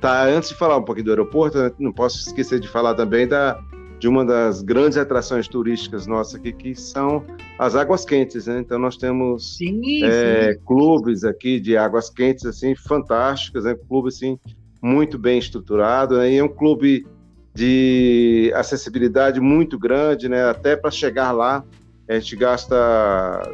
tá, 0.01 0.25
antes 0.25 0.51
de 0.51 0.55
falar 0.55 0.77
um 0.77 0.83
pouquinho 0.85 1.07
do 1.07 1.11
aeroporto, 1.13 1.75
não 1.79 1.93
posso 1.93 2.19
esquecer 2.19 2.61
de 2.61 2.69
falar 2.69 2.95
também 2.95 3.27
da, 3.27 3.59
de 3.99 4.09
uma 4.09 4.25
das 4.25 4.63
grandes 4.63 4.99
atrações 4.99 5.49
turísticas 5.49 6.07
nossas 6.07 6.35
aqui, 6.37 6.53
que 6.53 6.75
são 6.75 7.25
as 7.59 7.75
águas 7.75 8.05
quentes, 8.05 8.47
né? 8.47 8.61
Então 8.61 8.79
nós 8.79 8.97
temos 8.97 9.57
sim, 9.57 10.05
é, 10.05 10.53
sim. 10.53 10.61
clubes 10.67 11.25
aqui 11.25 11.59
de 11.59 11.77
águas 11.77 12.11
quentes 12.11 12.45
assim 12.45 12.75
fantásticas, 12.75 13.65
né? 13.65 13.75
Clube 13.89 14.09
assim 14.09 14.39
muito 14.83 15.19
bem 15.19 15.39
estruturado, 15.39 16.19
né? 16.19 16.31
E 16.31 16.37
é 16.37 16.45
um 16.45 16.49
clube 16.49 17.07
de 17.55 18.53
acessibilidade 18.55 19.41
muito 19.41 19.79
grande, 19.79 20.29
né? 20.29 20.45
Até 20.45 20.77
para 20.77 20.91
chegar 20.91 21.33
lá, 21.33 21.65
a 22.09 22.19
gente 22.19 22.37
gasta, 22.37 22.77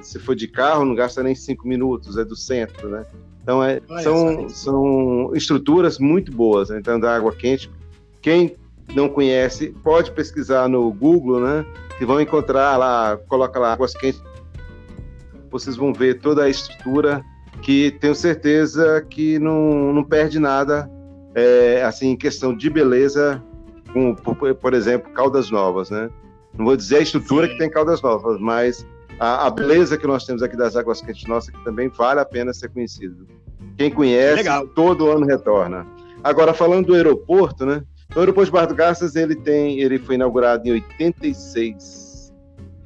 se 0.03 0.19
for 0.19 0.35
de 0.35 0.49
carro, 0.49 0.85
não 0.85 0.95
gasta 0.95 1.23
nem 1.23 1.35
cinco 1.35 1.67
minutos, 1.67 2.19
é 2.19 2.25
do 2.25 2.37
centro, 2.37 2.89
né? 2.89 3.07
Então 3.43 3.63
é, 3.63 3.81
são, 4.03 4.49
são 4.49 5.33
estruturas 5.35 5.99
muito 5.99 6.31
boas, 6.33 6.71
né? 6.71 6.79
então 6.79 6.99
da 6.99 7.15
água 7.15 7.33
quente. 7.33 7.71
Quem 8.21 8.55
não 8.95 9.09
conhece, 9.09 9.69
pode 9.83 10.11
pesquisar 10.11 10.69
no 10.69 10.93
Google, 10.93 11.41
né? 11.41 11.67
Que 11.99 12.05
vão 12.05 12.21
encontrar 12.21 12.77
lá, 12.77 13.19
coloca 13.29 13.59
lá 13.59 13.73
águas 13.73 13.95
quentes, 13.95 14.23
vocês 15.51 15.77
vão 15.77 15.93
ver 15.93 16.21
toda 16.21 16.45
a 16.45 16.49
estrutura 16.49 17.25
que 17.61 17.93
tenho 18.01 18.15
certeza 18.15 19.05
que 19.09 19.39
não, 19.39 19.93
não 19.93 20.03
perde 20.03 20.39
nada, 20.39 20.91
é, 21.35 21.83
assim, 21.85 22.09
em 22.11 22.17
questão 22.17 22.57
de 22.57 22.69
beleza, 22.69 23.43
com, 23.93 24.15
por, 24.15 24.55
por, 24.55 24.75
exemplo, 24.75 25.13
Caldas 25.13 25.51
Novas, 25.51 25.91
né? 25.91 26.11
Não 26.57 26.65
vou 26.65 26.77
dizer 26.77 26.97
a 26.97 27.01
estrutura 27.01 27.47
Sim. 27.47 27.53
que 27.53 27.59
tem 27.59 27.71
Caldas 27.71 28.03
Novas, 28.03 28.41
mas 28.41 28.87
a, 29.19 29.47
a, 29.47 29.51
beleza 29.51 29.97
que 29.97 30.07
nós 30.07 30.25
temos 30.25 30.43
aqui 30.43 30.57
das 30.57 30.77
águas 30.77 31.01
quentes 31.01 31.27
nossas, 31.29 31.51
que 31.55 31.65
também 31.65 31.89
vale 31.89 32.21
a 32.21 32.25
pena 32.25 32.53
ser 32.53 32.69
conhecido. 32.71 33.27
Quem 33.77 33.91
conhece, 33.91 34.37
Legal. 34.37 34.67
todo 34.69 35.11
ano 35.11 35.27
retorna. 35.27 35.87
Agora, 36.25 36.53
falando 36.53 36.87
do 36.87 36.95
aeroporto, 36.95 37.65
né? 37.65 37.83
O 38.15 38.21
aeroporto 38.21 38.47
de 38.47 38.53
Barra 38.53 38.67
do 38.67 38.75
Garças, 38.75 39.17
ele 39.17 39.35
tem, 39.35 39.81
ele 39.81 39.99
foi 39.99 40.17
inaugurado 40.17 40.69
em 40.69 40.73
86. 40.73 42.33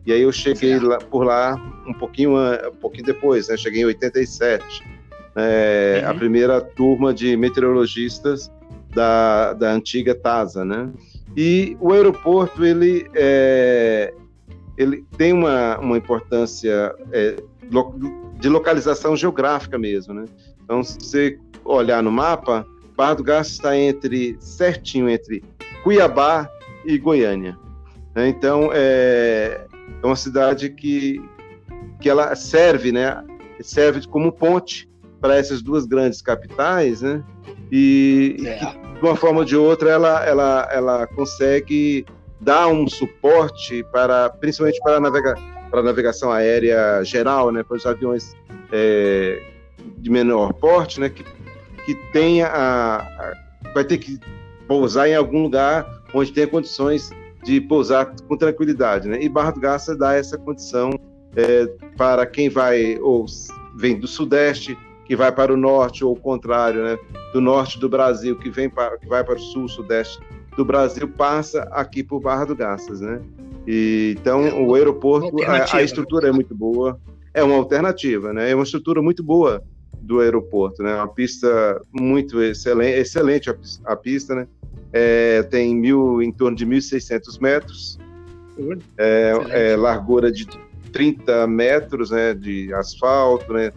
E 0.06 0.12
aí 0.12 0.22
eu 0.22 0.30
cheguei 0.30 0.78
lá, 0.78 0.98
por 0.98 1.24
lá 1.24 1.56
um 1.84 1.92
pouquinho, 1.92 2.36
um 2.36 2.76
pouquinho 2.80 3.04
depois, 3.04 3.48
né? 3.48 3.56
Cheguei 3.56 3.82
em 3.82 3.86
87. 3.86 4.84
É, 5.34 6.02
uhum. 6.04 6.10
A 6.10 6.14
primeira 6.14 6.60
turma 6.60 7.12
de 7.12 7.36
meteorologistas 7.36 8.50
da, 8.94 9.52
da 9.52 9.72
antiga 9.72 10.14
TASA, 10.14 10.64
né? 10.64 10.90
E 11.36 11.76
o 11.80 11.92
aeroporto, 11.92 12.64
ele, 12.64 13.10
é, 13.14 14.14
ele 14.78 15.04
tem 15.18 15.32
uma, 15.32 15.76
uma 15.78 15.98
importância 15.98 16.94
é, 17.12 17.36
de 18.38 18.48
localização 18.48 19.16
geográfica 19.16 19.76
mesmo, 19.76 20.14
né? 20.14 20.24
Então, 20.62 20.84
se 20.84 20.96
você 21.00 21.38
olhar 21.64 22.00
no 22.00 22.12
mapa, 22.12 22.64
Barra 22.96 23.14
do 23.14 23.32
está 23.32 23.76
entre 23.76 24.36
certinho 24.40 25.08
entre 25.08 25.44
Cuiabá 25.82 26.48
e 26.84 26.98
Goiânia. 26.98 27.58
Né? 28.14 28.28
Então 28.28 28.70
é, 28.72 29.66
é 30.02 30.06
uma 30.06 30.16
cidade 30.16 30.70
que 30.70 31.20
que 32.00 32.08
ela 32.08 32.34
serve, 32.34 32.92
né? 32.92 33.22
Serve 33.60 34.06
como 34.06 34.32
ponte 34.32 34.88
para 35.20 35.36
essas 35.36 35.62
duas 35.62 35.86
grandes 35.86 36.20
capitais, 36.20 37.02
né? 37.02 37.22
E, 37.72 38.36
é. 38.44 38.54
que, 38.56 38.66
de 38.66 39.00
uma 39.02 39.16
forma 39.16 39.40
ou 39.40 39.44
de 39.44 39.56
outra 39.56 39.90
ela 39.90 40.24
ela 40.24 40.68
ela 40.70 41.06
consegue 41.06 42.06
dar 42.40 42.68
um 42.68 42.86
suporte 42.86 43.84
para 43.92 44.30
principalmente 44.30 44.80
para 44.82 44.96
a 44.96 45.00
navega, 45.00 45.34
para 45.70 45.80
a 45.80 45.82
navegação 45.82 46.30
aérea 46.32 47.02
geral, 47.02 47.50
né? 47.50 47.62
Para 47.62 47.76
os 47.76 47.86
aviões 47.86 48.34
é, 48.72 49.42
de 49.98 50.10
menor 50.10 50.52
porte, 50.54 51.00
né? 51.00 51.08
Que 51.08 51.24
que 51.86 51.94
tenha 52.12 52.48
a, 52.48 52.96
a, 52.96 53.34
vai 53.72 53.84
ter 53.84 53.98
que 53.98 54.18
pousar 54.66 55.08
em 55.08 55.14
algum 55.14 55.44
lugar 55.44 55.86
onde 56.12 56.32
tenha 56.32 56.48
condições 56.48 57.10
de 57.44 57.60
pousar 57.60 58.12
com 58.26 58.36
tranquilidade, 58.36 59.08
né? 59.08 59.22
E 59.22 59.28
Barra 59.28 59.52
do 59.52 59.60
Garça 59.60 59.96
dá 59.96 60.14
essa 60.14 60.36
condição 60.36 60.90
é, 61.36 61.66
para 61.96 62.26
quem 62.26 62.50
vai 62.50 62.98
ou 62.98 63.24
vem 63.76 63.98
do 64.00 64.08
sudeste 64.08 64.76
que 65.04 65.14
vai 65.14 65.30
para 65.30 65.54
o 65.54 65.56
norte 65.56 66.04
ou 66.04 66.12
o 66.12 66.20
contrário, 66.20 66.82
né? 66.82 66.98
Do 67.32 67.40
norte 67.40 67.78
do 67.78 67.88
Brasil 67.88 68.36
que 68.36 68.50
vem 68.50 68.68
para 68.68 68.98
que 68.98 69.06
vai 69.06 69.22
para 69.22 69.36
o 69.36 69.38
sul, 69.38 69.68
sudeste 69.68 70.18
do 70.56 70.64
Brasil 70.64 71.06
passa 71.06 71.62
aqui 71.70 72.02
por 72.02 72.20
Barra 72.20 72.46
do 72.46 72.56
Garças, 72.56 73.00
né? 73.00 73.20
E, 73.64 74.16
então 74.18 74.44
é 74.44 74.52
o 74.52 74.74
aeroporto, 74.74 75.32
a, 75.44 75.76
a 75.76 75.82
estrutura 75.82 76.28
é 76.28 76.32
muito 76.32 76.54
boa, 76.54 76.98
é 77.32 77.44
uma 77.44 77.54
alternativa, 77.54 78.32
né? 78.32 78.50
É 78.50 78.54
uma 78.54 78.64
estrutura 78.64 79.00
muito 79.00 79.22
boa 79.22 79.62
do 80.06 80.20
aeroporto, 80.20 80.82
né? 80.82 80.94
Uma 80.94 81.08
pista 81.08 81.80
muito 81.92 82.40
excelente, 82.40 82.98
excelente 82.98 83.50
a, 83.50 83.56
a 83.84 83.96
pista, 83.96 84.34
né? 84.34 84.46
É, 84.92 85.42
tem 85.42 85.74
mil, 85.74 86.22
em 86.22 86.32
torno 86.32 86.56
de 86.56 86.64
1.600 86.64 87.40
metros, 87.40 87.98
é, 88.96 89.32
é, 89.50 89.76
largura 89.76 90.30
de 90.30 90.46
30 90.92 91.46
metros, 91.46 92.10
né? 92.10 92.34
De 92.34 92.72
asfalto, 92.72 93.52
né? 93.52 93.72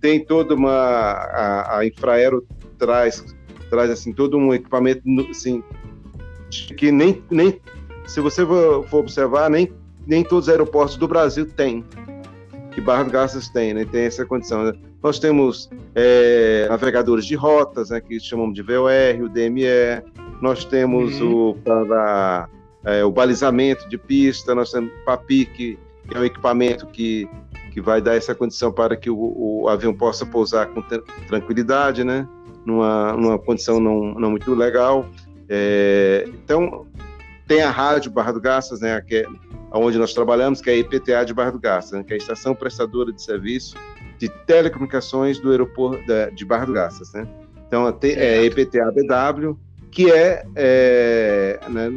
Tem 0.00 0.24
toda 0.24 0.54
uma 0.54 0.70
a, 0.70 1.78
a 1.78 1.86
Infraero 1.86 2.46
traz 2.78 3.24
traz 3.70 3.90
assim 3.90 4.12
todo 4.12 4.36
um 4.36 4.52
equipamento 4.52 5.02
assim 5.30 5.62
que 6.76 6.92
nem 6.92 7.22
nem 7.30 7.58
se 8.06 8.20
você 8.20 8.44
for, 8.44 8.86
for 8.88 8.98
observar 8.98 9.48
nem 9.48 9.72
nem 10.06 10.22
todos 10.22 10.46
os 10.46 10.48
aeroportos 10.50 10.96
do 10.96 11.08
Brasil 11.08 11.46
têm 11.46 11.82
que 12.74 12.80
Barra 12.80 13.04
do 13.04 13.10
Garças 13.10 13.48
tem, 13.48 13.72
né? 13.72 13.84
Tem 13.84 14.04
essa 14.04 14.26
condição. 14.26 14.64
Né? 14.64 14.72
Nós 15.04 15.18
temos 15.18 15.68
é, 15.94 16.66
navegadores 16.66 17.26
de 17.26 17.34
rotas, 17.34 17.90
né? 17.90 18.00
Que 18.00 18.18
chamamos 18.18 18.54
de 18.54 18.62
VOR, 18.62 19.22
o 19.22 19.28
DME. 19.28 20.02
Nós 20.40 20.64
temos 20.64 21.20
uhum. 21.20 21.50
o 21.50 21.54
para 21.56 22.48
é, 22.86 23.04
o 23.04 23.12
balizamento 23.12 23.86
de 23.86 23.98
pista. 23.98 24.54
Nós 24.54 24.72
temos 24.72 24.90
o 24.90 25.04
PAPI, 25.04 25.44
que 25.44 25.78
é 26.10 26.18
um 26.18 26.24
equipamento 26.24 26.86
que 26.86 27.28
que 27.70 27.80
vai 27.80 28.00
dar 28.00 28.14
essa 28.14 28.34
condição 28.36 28.72
para 28.72 28.96
que 28.96 29.10
o, 29.10 29.16
o 29.36 29.68
avião 29.68 29.92
possa 29.92 30.24
pousar 30.24 30.68
com 30.68 30.80
tranquilidade, 31.26 32.02
né? 32.02 32.26
Numa, 32.64 33.12
numa 33.12 33.38
condição 33.38 33.78
não, 33.78 34.14
não 34.14 34.30
muito 34.30 34.54
legal. 34.54 35.04
É, 35.50 36.24
então, 36.28 36.86
tem 37.46 37.60
a 37.60 37.70
rádio 37.70 38.10
Barra 38.10 38.32
do 38.32 38.40
Garças, 38.40 38.80
né? 38.80 38.98
Que 39.02 39.16
é, 39.16 39.26
onde 39.72 39.98
nós 39.98 40.14
trabalhamos, 40.14 40.62
que 40.62 40.70
é 40.70 40.72
a 40.72 40.76
IPTA 40.76 41.24
de 41.26 41.34
Barra 41.34 41.50
do 41.50 41.58
Garças, 41.58 41.92
né, 41.92 42.04
que 42.04 42.12
é 42.12 42.14
a 42.14 42.18
Estação 42.18 42.54
Prestadora 42.54 43.12
de 43.12 43.20
Serviço 43.20 43.76
de 44.24 44.30
Telecomunicações 44.46 45.38
do 45.38 45.50
Aeroporto 45.50 46.02
de 46.34 46.44
Barra 46.46 46.64
do 46.64 46.72
Garças. 46.72 47.12
Né? 47.12 47.28
Então, 47.66 47.86
é 48.02 48.38
a 48.38 48.42
IPTA 48.42 48.90
BW, 48.90 49.56
que 49.90 50.10
é, 50.10 50.44
é 50.56 51.60
né, 51.68 51.92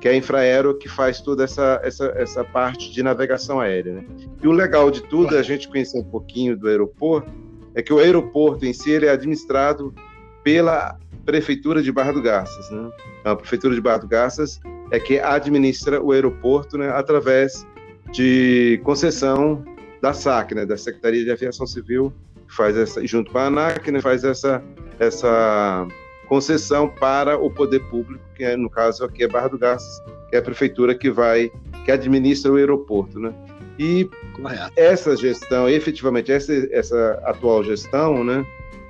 que 0.00 0.08
é 0.08 0.10
a 0.10 0.16
Infraero 0.16 0.76
que 0.76 0.88
faz 0.88 1.20
toda 1.20 1.44
essa, 1.44 1.80
essa, 1.84 2.06
essa 2.16 2.44
parte 2.44 2.92
de 2.92 3.00
navegação 3.00 3.60
aérea. 3.60 3.94
Né? 3.94 4.04
E 4.42 4.48
o 4.48 4.52
legal 4.52 4.90
de 4.90 5.02
tudo, 5.02 5.36
é 5.36 5.38
a 5.38 5.42
gente 5.42 5.68
conhecer 5.68 5.98
um 5.98 6.04
pouquinho 6.04 6.56
do 6.56 6.68
aeroporto, 6.68 7.30
é 7.74 7.82
que 7.82 7.92
o 7.92 7.98
aeroporto 7.98 8.66
em 8.66 8.72
si 8.72 8.90
ele 8.90 9.06
é 9.06 9.10
administrado 9.10 9.94
pela 10.42 10.98
Prefeitura 11.24 11.80
de 11.80 11.92
Barra 11.92 12.12
do 12.12 12.22
Garças. 12.22 12.70
Né? 12.70 12.90
A 13.24 13.36
Prefeitura 13.36 13.74
de 13.74 13.80
Barra 13.80 13.98
do 13.98 14.08
Garças 14.08 14.60
é 14.90 14.98
que 14.98 15.20
administra 15.20 16.02
o 16.02 16.10
aeroporto 16.10 16.76
né, 16.76 16.88
através 16.90 17.66
de 18.12 18.80
concessão 18.82 19.64
da 20.00 20.12
SAC, 20.12 20.54
né, 20.54 20.66
da 20.66 20.76
Secretaria 20.76 21.24
de 21.24 21.30
Aviação 21.30 21.66
Civil, 21.66 22.12
faz 22.48 22.76
essa, 22.76 23.04
junto 23.06 23.30
com 23.30 23.38
a 23.38 23.46
ANAC, 23.46 23.90
né, 23.90 24.00
faz 24.00 24.24
essa, 24.24 24.62
essa 24.98 25.86
concessão 26.28 26.88
para 26.88 27.38
o 27.38 27.50
poder 27.50 27.80
público, 27.88 28.22
que 28.34 28.44
é, 28.44 28.56
no 28.56 28.70
caso 28.70 29.04
aqui 29.04 29.24
é 29.24 29.28
Barra 29.28 29.48
do 29.48 29.58
Garças, 29.58 30.02
que 30.28 30.36
é 30.36 30.38
a 30.38 30.42
prefeitura 30.42 30.94
que 30.94 31.10
vai, 31.10 31.50
que 31.84 31.92
administra 31.92 32.52
o 32.52 32.56
aeroporto, 32.56 33.18
né? 33.18 33.32
E 33.78 34.08
Correto. 34.34 34.72
essa 34.74 35.16
gestão, 35.16 35.68
efetivamente, 35.68 36.32
essa, 36.32 36.52
essa 36.72 37.20
atual 37.24 37.62
gestão, 37.62 38.24
né, 38.24 38.44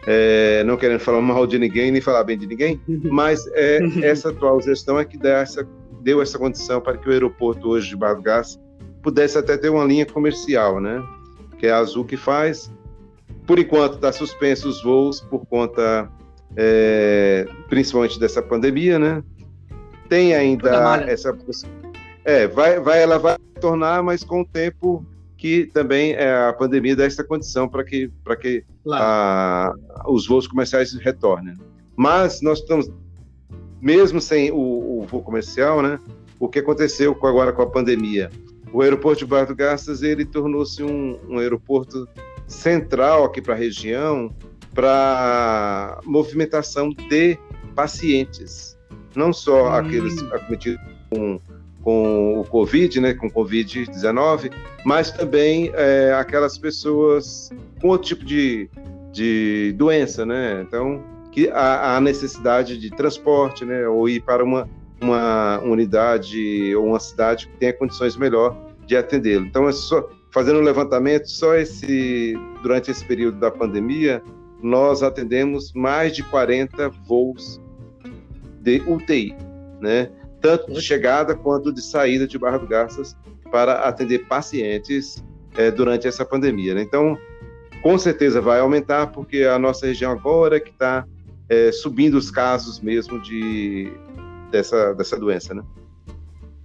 é, 0.06 0.62
não 0.64 0.76
querendo 0.76 1.00
falar 1.00 1.20
mal 1.20 1.46
de 1.46 1.58
ninguém 1.58 1.90
nem 1.90 2.00
falar 2.00 2.22
bem 2.22 2.38
de 2.38 2.46
ninguém, 2.46 2.80
mas 3.10 3.46
é, 3.52 3.80
essa 4.02 4.30
atual 4.30 4.60
gestão 4.60 4.98
é 4.98 5.04
que 5.04 5.18
dá 5.18 5.40
essa, 5.40 5.66
deu 6.00 6.22
essa 6.22 6.38
condição 6.38 6.80
para 6.80 6.96
que 6.96 7.08
o 7.08 7.12
aeroporto 7.12 7.68
hoje 7.68 7.88
de 7.88 7.96
Barra 7.96 8.20
Gás 8.20 8.58
pudesse 9.06 9.38
até 9.38 9.56
ter 9.56 9.68
uma 9.68 9.84
linha 9.84 10.04
comercial, 10.04 10.80
né? 10.80 11.00
Que 11.60 11.68
é 11.68 11.70
a 11.70 11.78
Azul 11.78 12.04
que 12.04 12.16
faz. 12.16 12.72
Por 13.46 13.56
enquanto 13.56 13.94
está 13.94 14.10
suspenso 14.10 14.68
os 14.68 14.82
voos 14.82 15.20
por 15.20 15.46
conta, 15.46 16.10
é, 16.56 17.46
principalmente 17.68 18.18
dessa 18.18 18.42
pandemia, 18.42 18.98
né? 18.98 19.22
Tem 20.08 20.34
ainda 20.34 21.04
essa 21.06 21.32
é, 22.24 22.48
vai, 22.48 22.80
vai, 22.80 23.00
ela 23.00 23.16
vai 23.16 23.36
tornar, 23.60 24.02
mas 24.02 24.24
com 24.24 24.40
o 24.40 24.44
tempo 24.44 25.06
que 25.36 25.66
também 25.66 26.14
é, 26.14 26.48
a 26.48 26.52
pandemia 26.52 26.96
dá 26.96 27.04
essa 27.04 27.22
condição 27.22 27.68
para 27.68 27.84
que, 27.84 28.10
para 28.24 28.34
que 28.34 28.64
a, 28.90 29.72
os 30.08 30.26
voos 30.26 30.48
comerciais 30.48 30.92
retornem. 30.94 31.56
Mas 31.94 32.42
nós 32.42 32.58
estamos, 32.58 32.90
mesmo 33.80 34.20
sem 34.20 34.50
o, 34.50 34.56
o, 34.56 35.06
voo 35.08 35.22
comercial, 35.22 35.80
né? 35.80 36.00
O 36.40 36.48
que 36.48 36.58
aconteceu 36.58 37.14
com, 37.14 37.28
agora 37.28 37.52
com 37.52 37.62
a 37.62 37.70
pandemia? 37.70 38.30
O 38.72 38.82
aeroporto 38.82 39.20
de 39.20 39.26
Barra 39.26 39.46
do 39.46 39.54
Garças 39.54 40.02
ele 40.02 40.24
tornou-se 40.24 40.82
um, 40.82 41.18
um 41.28 41.38
aeroporto 41.38 42.08
central 42.46 43.24
aqui 43.24 43.40
para 43.40 43.54
a 43.54 43.56
região 43.56 44.34
para 44.74 46.00
movimentação 46.04 46.90
de 46.90 47.38
pacientes, 47.74 48.78
não 49.14 49.32
só 49.32 49.70
hum. 49.70 49.74
aqueles 49.74 50.22
acometidos 50.32 50.80
com, 51.10 51.40
com 51.82 52.40
o 52.40 52.44
Covid, 52.44 53.00
né, 53.00 53.14
com 53.14 53.30
Covid-19, 53.30 54.52
mas 54.84 55.10
também 55.10 55.70
é, 55.74 56.12
aquelas 56.12 56.58
pessoas 56.58 57.50
com 57.80 57.88
outro 57.88 58.08
tipo 58.08 58.24
de, 58.24 58.68
de 59.12 59.74
doença, 59.78 60.26
né? 60.26 60.62
Então, 60.66 61.02
que 61.32 61.48
há, 61.48 61.96
há 61.96 62.00
necessidade 62.00 62.78
de 62.78 62.90
transporte, 62.90 63.64
né, 63.64 63.88
ou 63.88 64.08
ir 64.08 64.20
para 64.20 64.44
uma, 64.44 64.68
uma 65.00 65.60
unidade 65.60 66.74
ou 66.74 66.86
uma 66.86 67.00
cidade 67.00 67.48
que 67.48 67.56
tenha 67.58 67.72
condições 67.72 68.16
melhor 68.16 68.56
de 68.86 68.96
atendê-lo. 68.96 69.46
Então, 69.46 69.68
é 69.68 69.72
só, 69.72 70.08
fazendo 70.32 70.58
um 70.58 70.62
levantamento, 70.62 71.26
só 71.26 71.54
esse 71.54 72.34
durante 72.62 72.90
esse 72.90 73.04
período 73.04 73.38
da 73.38 73.50
pandemia, 73.50 74.22
nós 74.62 75.02
atendemos 75.02 75.72
mais 75.72 76.14
de 76.14 76.22
40 76.24 76.88
voos 77.06 77.60
de 78.60 78.82
UTI, 78.86 79.36
né? 79.80 80.10
Tanto 80.40 80.72
de 80.72 80.80
chegada 80.80 81.34
quanto 81.34 81.72
de 81.72 81.82
saída 81.82 82.26
de 82.26 82.38
Barra 82.38 82.58
do 82.58 82.66
Garças 82.66 83.16
para 83.50 83.80
atender 83.80 84.26
pacientes 84.26 85.22
é, 85.56 85.70
durante 85.70 86.06
essa 86.06 86.24
pandemia. 86.24 86.74
Né? 86.74 86.82
Então, 86.82 87.16
com 87.82 87.96
certeza 87.98 88.40
vai 88.40 88.60
aumentar, 88.60 89.08
porque 89.08 89.44
a 89.44 89.58
nossa 89.58 89.86
região 89.86 90.12
agora 90.12 90.60
que 90.60 90.70
está 90.70 91.06
é, 91.48 91.70
subindo 91.72 92.14
os 92.14 92.30
casos 92.30 92.80
mesmo 92.80 93.20
de, 93.20 93.92
dessa, 94.50 94.94
dessa 94.94 95.18
doença, 95.18 95.54
né? 95.54 95.62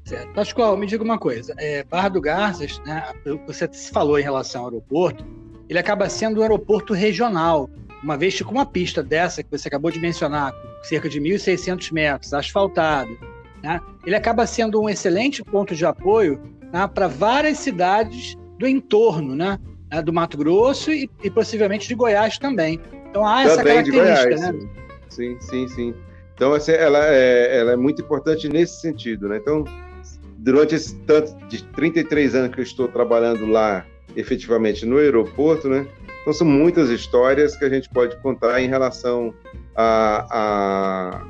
Certo. 0.04 0.34
Pascoal, 0.34 0.76
me 0.76 0.86
diga 0.86 1.04
uma 1.04 1.18
coisa. 1.18 1.54
É, 1.58 1.84
Barra 1.84 2.10
do 2.10 2.20
Garças, 2.20 2.82
né, 2.86 3.04
você 3.48 3.70
falou 3.94 4.20
em 4.20 4.24
relação 4.24 4.62
ao 4.62 4.68
aeroporto, 4.68 5.26
ele 5.70 5.80
acaba 5.80 6.10
sendo 6.10 6.40
um 6.40 6.44
aeroporto 6.44 6.94
regional, 6.94 7.70
uma 8.04 8.18
vez 8.18 8.36
que 8.36 8.44
com 8.44 8.52
uma 8.52 8.66
pista 8.66 9.02
dessa 9.02 9.42
que 9.42 9.50
você 9.50 9.68
acabou 9.68 9.90
de 9.90 10.00
mencionar, 10.00 10.54
cerca 10.84 11.08
de 11.08 11.22
1.600 11.22 11.94
metros, 11.94 12.34
asfaltada, 12.34 13.10
né, 13.64 13.80
ele 14.06 14.16
acaba 14.16 14.46
sendo 14.46 14.82
um 14.82 14.90
excelente 14.90 15.44
ponto 15.44 15.76
de 15.76 15.86
apoio 15.86 16.42
né, 16.74 16.86
para 16.88 17.08
várias 17.08 17.60
cidades 17.60 18.36
do 18.58 18.68
entorno, 18.68 19.36
né, 19.36 19.60
né, 19.90 20.02
do 20.02 20.12
Mato 20.12 20.38
Grosso 20.38 20.92
e, 20.92 21.10
e, 21.24 21.30
possivelmente 21.30 21.88
de 21.88 21.96
Goiás 21.96 22.38
também. 22.38 22.82
Então 23.10 23.26
há 23.26 23.44
essa 23.44 23.58
também 23.58 23.76
característica, 23.76 24.36
Goiás, 24.36 24.42
né? 24.42 24.70
Sim, 25.10 25.38
sim, 25.40 25.68
sim. 25.68 25.94
Então 26.42 26.54
assim, 26.56 26.72
ela, 26.72 27.06
é, 27.06 27.60
ela 27.60 27.74
é 27.74 27.76
muito 27.76 28.02
importante 28.02 28.50
nesse 28.50 28.82
sentido, 28.82 29.30
né? 29.30 29.38
Então 29.38 29.64
durante 30.40 30.74
esse 30.74 30.96
tanto 31.02 31.36
de 31.46 31.64
33 31.66 32.34
anos 32.34 32.56
que 32.56 32.62
eu 32.62 32.64
estou 32.64 32.88
trabalhando 32.88 33.46
lá 33.46 33.86
efetivamente 34.16 34.84
no 34.84 34.98
aeroporto, 34.98 35.70
né? 35.70 35.86
Então 36.20 36.34
são 36.34 36.48
muitas 36.48 36.90
histórias 36.90 37.56
que 37.56 37.64
a 37.64 37.70
gente 37.70 37.88
pode 37.90 38.20
contar 38.24 38.60
em 38.60 38.68
relação 38.68 39.32
a, 39.76 41.22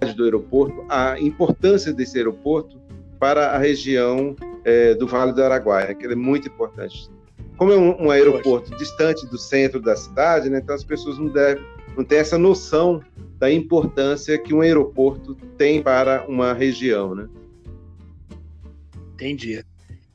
a 0.00 0.14
do 0.16 0.24
aeroporto, 0.24 0.86
a 0.88 1.20
importância 1.20 1.92
desse 1.92 2.16
aeroporto 2.16 2.80
para 3.18 3.48
a 3.48 3.58
região 3.58 4.34
é, 4.64 4.94
do 4.94 5.06
Vale 5.06 5.34
do 5.34 5.44
Araguaia, 5.44 5.94
que 5.94 6.06
é 6.06 6.14
muito 6.14 6.48
importante. 6.48 7.10
Como 7.58 7.70
é 7.70 7.76
um, 7.76 8.06
um 8.06 8.10
aeroporto 8.10 8.74
distante 8.78 9.26
do 9.26 9.36
centro 9.36 9.78
da 9.78 9.94
cidade, 9.94 10.48
né, 10.48 10.58
então 10.62 10.74
as 10.74 10.84
pessoas 10.84 11.18
não, 11.18 11.28
devem, 11.28 11.62
não 11.94 12.02
têm 12.02 12.16
essa 12.16 12.38
noção 12.38 13.02
da 13.38 13.50
importância 13.50 14.38
que 14.38 14.52
um 14.52 14.60
aeroporto 14.60 15.34
tem 15.56 15.82
para 15.82 16.26
uma 16.28 16.52
região, 16.52 17.14
né? 17.14 17.28
Entendi. 19.14 19.64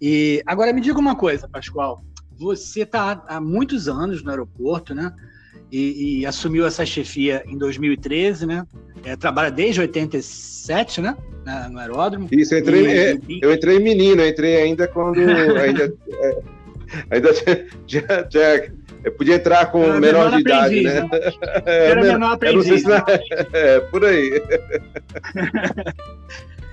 E 0.01 0.42
agora 0.46 0.74
me 0.74 0.82
diga 0.82 1.00
uma 1.00 1.15
coisa, 1.15 1.48
Pascoal. 1.48 2.03
Você 2.38 2.82
está 2.82 3.24
há 3.27 3.39
muitos 3.39 3.88
anos 3.88 4.24
no 4.24 4.30
aeroporto, 4.30 4.94
né? 4.94 5.13
E, 5.72 6.20
e, 6.20 6.25
assumiu 6.25 6.67
essa 6.67 6.86
chefia 6.86 7.43
em 7.48 7.58
2013, 7.58 8.45
né? 8.45 8.67
É, 9.04 9.15
trabalha 9.15 9.50
desde 9.50 9.82
87, 9.82 11.02
né? 11.02 11.17
no 11.71 11.80
aeródromo. 11.80 12.28
Isso, 12.32 12.54
eu 12.54 12.60
entrei, 12.60 12.86
e, 12.86 12.98
é, 12.98 13.19
eu 13.41 13.54
entrei 13.54 13.80
menino, 13.80 14.21
eu 14.21 14.30
entrei 14.30 14.58
ainda 14.58 14.88
quando 14.88 15.19
ainda, 15.60 15.93
é, 16.10 16.41
ainda 17.10 17.34
já, 17.34 18.27
já, 18.29 18.65
eu 19.03 19.12
podia 19.13 19.36
entrar 19.36 19.67
com 19.67 19.79
menor, 19.79 19.99
menor 19.99 20.32
de 20.32 20.41
idade, 20.41 20.82
né? 20.82 21.10
Era 21.65 22.01
menor 22.01 22.34
aprendiz. 22.34 22.82
Se, 22.82 22.88
é, 23.53 23.79
por 23.79 24.06
aí. 24.06 24.41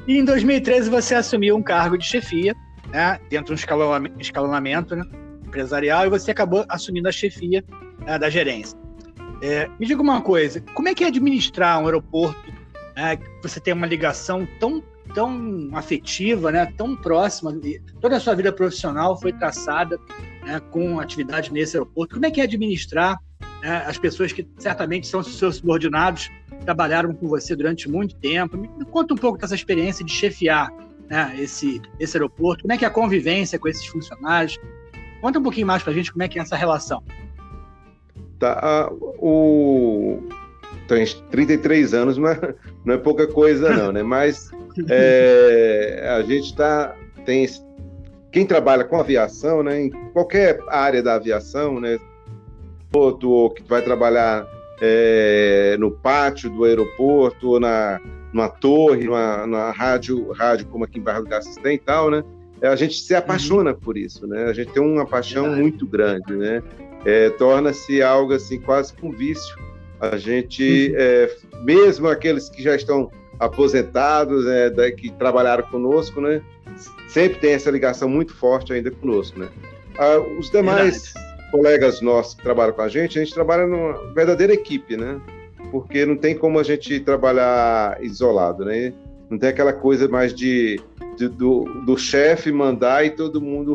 E 0.06 0.18
em 0.18 0.24
2013 0.24 0.90
você 0.90 1.14
assumiu 1.14 1.56
um 1.56 1.62
cargo 1.62 1.96
de 1.96 2.04
chefia, 2.04 2.54
né, 2.88 3.20
dentro 3.28 3.54
de 3.54 3.62
um 3.62 4.18
escalonamento 4.18 4.96
né, 4.96 5.04
empresarial, 5.46 6.06
e 6.06 6.08
você 6.08 6.30
acabou 6.30 6.64
assumindo 6.68 7.08
a 7.08 7.12
chefia 7.12 7.62
né, 8.00 8.18
da 8.18 8.28
gerência. 8.30 8.78
É, 9.42 9.68
me 9.78 9.86
diga 9.86 10.02
uma 10.02 10.20
coisa, 10.20 10.60
como 10.74 10.88
é 10.88 10.94
que 10.94 11.04
é 11.04 11.06
administrar 11.06 11.78
um 11.80 11.86
aeroporto 11.86 12.52
né, 12.96 13.16
que 13.16 13.24
você 13.42 13.60
tem 13.60 13.72
uma 13.72 13.86
ligação 13.86 14.48
tão, 14.58 14.82
tão 15.14 15.70
afetiva, 15.72 16.50
né, 16.50 16.66
tão 16.76 16.96
próxima, 16.96 17.52
toda 18.00 18.16
a 18.16 18.20
sua 18.20 18.34
vida 18.34 18.52
profissional 18.52 19.20
foi 19.20 19.32
traçada 19.32 19.98
né, 20.44 20.60
com 20.70 21.00
atividade 21.00 21.52
nesse 21.52 21.76
aeroporto. 21.76 22.14
Como 22.14 22.26
é 22.26 22.30
que 22.30 22.40
é 22.40 22.44
administrar 22.44 23.18
né, 23.62 23.84
as 23.86 23.98
pessoas 23.98 24.32
que 24.32 24.46
certamente 24.58 25.06
são 25.06 25.22
seus 25.22 25.56
subordinados 25.56 26.30
trabalharam 26.64 27.14
com 27.14 27.26
você 27.28 27.56
durante 27.56 27.88
muito 27.88 28.14
tempo. 28.16 28.56
Me, 28.56 28.68
conta 28.86 29.14
um 29.14 29.16
pouco 29.16 29.38
dessa 29.38 29.54
experiência 29.54 30.04
de 30.04 30.12
chefiar 30.12 30.70
né, 31.08 31.34
esse, 31.38 31.80
esse 31.98 32.16
aeroporto. 32.16 32.62
Como 32.62 32.72
é 32.72 32.78
que 32.78 32.84
é 32.84 32.88
a 32.88 32.90
convivência 32.90 33.58
com 33.58 33.68
esses 33.68 33.86
funcionários? 33.86 34.58
Conta 35.20 35.38
um 35.38 35.42
pouquinho 35.42 35.66
mais 35.66 35.82
para 35.82 35.92
a 35.92 35.94
gente 35.94 36.12
como 36.12 36.22
é 36.22 36.28
que 36.28 36.38
é 36.38 36.42
essa 36.42 36.56
relação. 36.56 37.02
Tá, 38.38 38.90
o... 39.18 40.22
Tem 40.94 41.06
33 41.30 41.94
anos, 41.94 42.18
mas 42.18 42.38
não 42.84 42.94
é 42.94 42.98
pouca 42.98 43.26
coisa 43.26 43.70
não, 43.70 43.92
né? 43.92 44.02
Mas 44.02 44.50
é, 44.90 46.16
a 46.16 46.22
gente 46.22 46.54
tá, 46.56 46.96
tem 47.24 47.46
quem 48.32 48.44
trabalha 48.44 48.84
com 48.84 48.98
aviação, 48.98 49.62
né? 49.62 49.82
Em 49.82 49.90
qualquer 50.12 50.60
área 50.68 51.02
da 51.02 51.14
aviação, 51.14 51.80
né? 51.80 51.98
Ou 52.92 53.50
que 53.50 53.62
vai 53.62 53.82
trabalhar 53.82 54.46
é, 54.80 55.76
no 55.78 55.92
pátio 55.92 56.50
do 56.50 56.64
aeroporto, 56.64 57.50
ou 57.50 57.60
na, 57.60 58.00
numa 58.32 58.48
torre, 58.48 59.04
numa, 59.04 59.46
numa 59.46 59.70
rádio, 59.70 60.32
rádio 60.32 60.66
como 60.66 60.84
aqui 60.84 60.98
em 60.98 61.02
Barra 61.02 61.20
do 61.20 61.28
Garças 61.28 61.56
tem 61.56 61.76
e 61.76 61.78
tal, 61.78 62.10
né? 62.10 62.24
É, 62.60 62.68
a 62.68 62.76
gente 62.76 62.94
se 62.94 63.14
apaixona 63.14 63.74
por 63.74 63.96
isso, 63.96 64.26
né? 64.26 64.44
A 64.44 64.52
gente 64.52 64.72
tem 64.72 64.82
uma 64.82 65.06
paixão 65.06 65.54
muito 65.54 65.86
grande, 65.86 66.34
né? 66.34 66.62
É, 67.04 67.30
Torna-se 67.30 68.02
algo 68.02 68.34
assim 68.34 68.60
quase 68.60 68.92
com 68.92 69.08
um 69.08 69.12
vício. 69.12 69.56
A 70.00 70.16
gente, 70.16 70.94
é, 70.96 71.30
mesmo 71.62 72.08
aqueles 72.08 72.48
que 72.48 72.62
já 72.62 72.74
estão 72.74 73.10
aposentados, 73.38 74.46
é, 74.46 74.90
que 74.90 75.10
trabalharam 75.10 75.64
conosco, 75.64 76.20
né? 76.20 76.42
Sempre 77.08 77.38
tem 77.38 77.52
essa 77.52 77.70
ligação 77.70 78.08
muito 78.08 78.34
forte 78.34 78.72
ainda 78.72 78.90
conosco, 78.90 79.38
né? 79.38 79.48
Ah, 79.98 80.18
os 80.38 80.50
demais 80.50 81.12
Verdade 81.12 81.30
colegas 81.50 82.00
nossos 82.00 82.34
que 82.34 82.42
trabalham 82.42 82.72
com 82.72 82.82
a 82.82 82.88
gente, 82.88 83.18
a 83.18 83.24
gente 83.24 83.34
trabalha 83.34 83.66
numa 83.66 84.12
verdadeira 84.14 84.54
equipe, 84.54 84.96
né? 84.96 85.20
Porque 85.70 86.06
não 86.06 86.16
tem 86.16 86.36
como 86.36 86.58
a 86.58 86.62
gente 86.62 87.00
trabalhar 87.00 88.02
isolado, 88.02 88.64
né? 88.64 88.92
Não 89.28 89.38
tem 89.38 89.50
aquela 89.50 89.72
coisa 89.72 90.08
mais 90.08 90.34
de, 90.34 90.80
de 91.16 91.28
do, 91.28 91.64
do 91.84 91.96
chefe 91.96 92.50
mandar 92.50 93.04
e 93.04 93.10
todo 93.10 93.40
mundo 93.40 93.74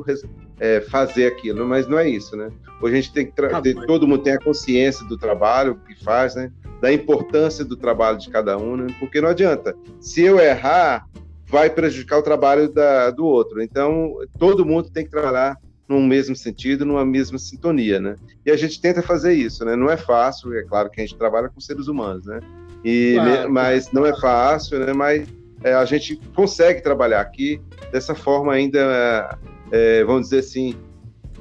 é, 0.59 0.81
fazer 0.81 1.27
aquilo, 1.27 1.65
mas 1.67 1.87
não 1.87 1.99
é 1.99 2.09
isso, 2.09 2.35
né? 2.35 2.49
Hoje 2.81 2.93
a 2.93 3.01
gente 3.01 3.13
tem 3.13 3.25
que 3.25 3.45
ah, 3.45 3.61
ter, 3.61 3.75
todo 3.85 4.07
mundo 4.07 4.23
tem 4.23 4.33
a 4.33 4.39
consciência 4.39 5.05
do 5.07 5.17
trabalho 5.17 5.79
que 5.87 6.03
faz, 6.03 6.35
né? 6.35 6.51
Da 6.81 6.91
importância 6.91 7.63
do 7.63 7.75
trabalho 7.75 8.17
de 8.17 8.29
cada 8.29 8.57
um, 8.57 8.75
né? 8.77 8.87
Porque 8.99 9.21
não 9.21 9.29
adianta. 9.29 9.75
Se 9.99 10.21
eu 10.21 10.39
errar, 10.39 11.07
vai 11.47 11.69
prejudicar 11.69 12.19
o 12.19 12.23
trabalho 12.23 12.71
da, 12.71 13.11
do 13.11 13.25
outro. 13.25 13.61
Então, 13.61 14.15
todo 14.37 14.65
mundo 14.65 14.89
tem 14.89 15.05
que 15.05 15.11
trabalhar 15.11 15.57
num 15.87 16.05
mesmo 16.05 16.35
sentido, 16.35 16.85
numa 16.85 17.05
mesma 17.05 17.37
sintonia, 17.37 17.99
né? 17.99 18.15
E 18.45 18.51
a 18.51 18.57
gente 18.57 18.81
tenta 18.81 19.01
fazer 19.01 19.33
isso, 19.33 19.63
né? 19.63 19.75
Não 19.75 19.89
é 19.89 19.97
fácil, 19.97 20.53
é 20.53 20.63
claro 20.63 20.89
que 20.89 20.99
a 20.99 21.05
gente 21.05 21.17
trabalha 21.17 21.49
com 21.49 21.59
seres 21.59 21.87
humanos, 21.87 22.25
né? 22.25 22.39
E, 22.83 23.15
claro. 23.15 23.51
Mas 23.51 23.91
não 23.91 24.05
é 24.05 24.19
fácil, 24.19 24.79
né? 24.79 24.93
Mas 24.93 25.27
é, 25.63 25.73
a 25.73 25.85
gente 25.85 26.19
consegue 26.35 26.81
trabalhar 26.81 27.21
aqui 27.21 27.61
dessa 27.91 28.15
forma 28.15 28.53
ainda, 28.53 29.37
é, 29.71 30.03
vamos 30.03 30.23
dizer 30.23 30.39
assim, 30.39 30.75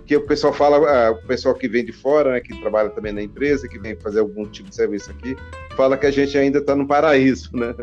que 0.06 0.16
o 0.16 0.26
pessoal 0.26 0.52
fala, 0.52 0.76
é, 0.90 1.10
o 1.10 1.16
pessoal 1.26 1.54
que 1.54 1.68
vem 1.68 1.84
de 1.84 1.92
fora, 1.92 2.32
né, 2.32 2.40
que 2.40 2.58
trabalha 2.60 2.90
também 2.90 3.12
na 3.12 3.22
empresa, 3.22 3.68
que 3.68 3.78
vem 3.78 3.96
fazer 3.96 4.20
algum 4.20 4.44
tipo 4.46 4.68
de 4.68 4.76
serviço 4.76 5.10
aqui, 5.10 5.37
fala 5.76 5.96
que 5.96 6.06
a 6.06 6.10
gente 6.10 6.37
ainda 6.37 6.58
está 6.58 6.74
no 6.74 6.87
paraíso, 6.87 7.50
né? 7.56 7.74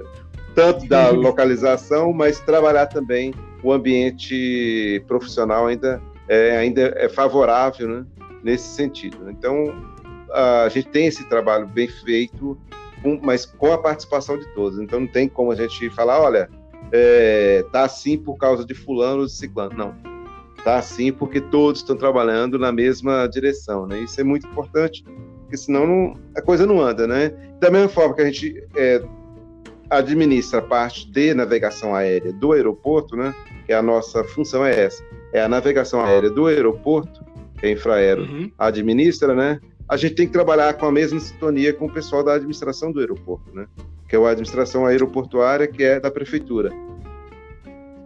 Tanto 0.53 0.87
da 0.87 1.09
localização, 1.11 2.13
mas 2.13 2.39
trabalhar 2.39 2.87
também 2.87 3.33
o 3.63 3.71
ambiente 3.71 5.03
profissional 5.07 5.67
ainda 5.67 6.01
é, 6.27 6.57
ainda 6.57 6.93
é 6.95 7.09
favorável 7.09 7.87
né, 7.87 8.05
nesse 8.43 8.69
sentido. 8.69 9.29
Então, 9.29 9.75
a 10.31 10.69
gente 10.69 10.87
tem 10.87 11.07
esse 11.07 11.27
trabalho 11.27 11.67
bem 11.67 11.87
feito, 11.87 12.57
mas 13.21 13.45
com 13.45 13.73
a 13.73 13.77
participação 13.77 14.37
de 14.37 14.47
todos. 14.53 14.79
Então, 14.79 15.01
não 15.01 15.07
tem 15.07 15.27
como 15.27 15.51
a 15.51 15.55
gente 15.55 15.89
falar, 15.89 16.21
olha, 16.21 16.49
é, 16.91 17.65
tá 17.71 17.83
assim 17.83 18.17
por 18.17 18.37
causa 18.37 18.65
de 18.65 18.73
fulano 18.73 19.21
ou 19.21 19.25
de 19.25 19.33
ciclano. 19.33 19.75
Não. 19.75 20.10
Tá 20.63 20.77
assim 20.77 21.11
porque 21.11 21.41
todos 21.41 21.81
estão 21.81 21.95
trabalhando 21.95 22.59
na 22.59 22.71
mesma 22.71 23.27
direção, 23.27 23.87
né? 23.87 23.99
Isso 24.01 24.21
é 24.21 24.23
muito 24.23 24.47
importante 24.47 25.03
porque 25.51 25.57
senão 25.57 25.85
não, 25.85 26.17
a 26.33 26.41
coisa 26.41 26.65
não 26.65 26.79
anda, 26.79 27.05
né? 27.05 27.33
Da 27.59 27.69
mesma 27.69 27.89
forma 27.89 28.15
que 28.15 28.21
a 28.21 28.25
gente 28.25 28.63
é, 28.73 29.03
administra 29.89 30.59
a 30.59 30.61
parte 30.61 31.11
de 31.11 31.33
navegação 31.33 31.93
aérea 31.93 32.31
do 32.31 32.53
aeroporto, 32.53 33.17
né? 33.17 33.35
Que 33.65 33.73
a 33.73 33.81
nossa 33.81 34.23
função 34.23 34.65
é 34.65 34.85
essa, 34.85 35.03
é 35.33 35.41
a 35.41 35.49
navegação 35.49 36.01
aérea 36.01 36.29
do 36.29 36.47
aeroporto, 36.47 37.25
que 37.59 37.65
a 37.65 37.71
Infraero 37.71 38.21
uhum. 38.21 38.49
administra, 38.57 39.35
né? 39.35 39.59
A 39.89 39.97
gente 39.97 40.15
tem 40.15 40.25
que 40.25 40.31
trabalhar 40.31 40.73
com 40.75 40.85
a 40.85 40.91
mesma 40.91 41.19
sintonia 41.19 41.73
com 41.73 41.87
o 41.87 41.91
pessoal 41.91 42.23
da 42.23 42.35
administração 42.35 42.93
do 42.93 43.01
aeroporto, 43.01 43.53
né? 43.53 43.67
Que 44.07 44.15
é 44.15 44.19
a 44.19 44.29
administração 44.29 44.85
aeroportuária, 44.85 45.67
que 45.67 45.83
é 45.83 45.99
da 45.99 46.09
prefeitura. 46.09 46.71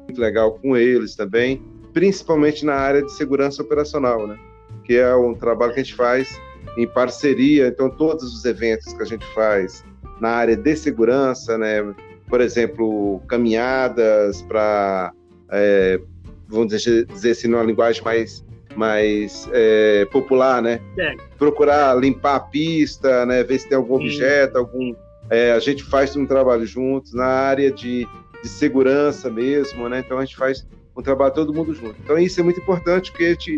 Muito 0.06 0.20
legal 0.20 0.54
com 0.54 0.76
eles 0.76 1.15
também, 1.15 1.62
principalmente 1.96 2.66
na 2.66 2.76
área 2.76 3.02
de 3.02 3.12
segurança 3.14 3.64
operacional, 3.64 4.28
né? 4.28 4.38
Que 4.84 4.98
é 4.98 5.16
um 5.16 5.34
trabalho 5.34 5.74
que 5.74 5.80
a 5.80 5.84
gente 5.84 5.96
faz 5.96 6.40
em 6.78 6.86
parceria. 6.86 7.70
Então, 7.70 7.90
todos 7.90 8.36
os 8.36 8.44
eventos 8.44 8.92
que 8.92 9.02
a 9.02 9.06
gente 9.06 9.26
faz 9.34 9.82
na 10.20 10.30
área 10.30 10.58
de 10.58 10.76
segurança, 10.76 11.58
né? 11.58 11.96
Por 12.28 12.42
exemplo, 12.42 13.22
caminhadas 13.30 14.42
para, 14.42 15.14
é, 15.50 16.02
vamos 16.50 16.68
dizer, 16.68 17.06
dizer 17.06 17.32
assim, 17.32 17.48
numa 17.48 17.64
linguagem 17.64 18.04
mais 18.04 18.46
mais 18.76 19.50
é, 19.54 20.06
popular, 20.12 20.62
né? 20.62 20.82
É. 21.00 21.16
Procurar 21.38 21.98
limpar 21.98 22.36
a 22.36 22.40
pista, 22.42 23.26
né? 23.26 23.42
Ver 23.42 23.58
se 23.58 23.70
tem 23.70 23.78
algum 23.78 24.00
Sim. 24.00 24.04
objeto, 24.04 24.58
algum. 24.58 24.94
É, 25.30 25.54
a 25.54 25.60
gente 25.60 25.82
faz 25.86 26.14
um 26.18 26.26
trabalho 26.26 26.66
juntos 26.66 27.14
na 27.14 27.26
área 27.26 27.72
de, 27.72 28.06
de 28.44 28.50
segurança 28.50 29.30
mesmo, 29.30 29.88
né? 29.88 30.04
Então 30.06 30.20
a 30.20 30.26
gente 30.26 30.36
faz 30.36 30.68
um 30.96 31.02
trabalho 31.02 31.34
todo 31.34 31.54
mundo 31.54 31.74
junto. 31.74 31.96
Então 32.04 32.18
isso 32.18 32.40
é 32.40 32.44
muito 32.44 32.60
importante 32.60 33.12
porque 33.12 33.26
a 33.26 33.30
gente 33.30 33.58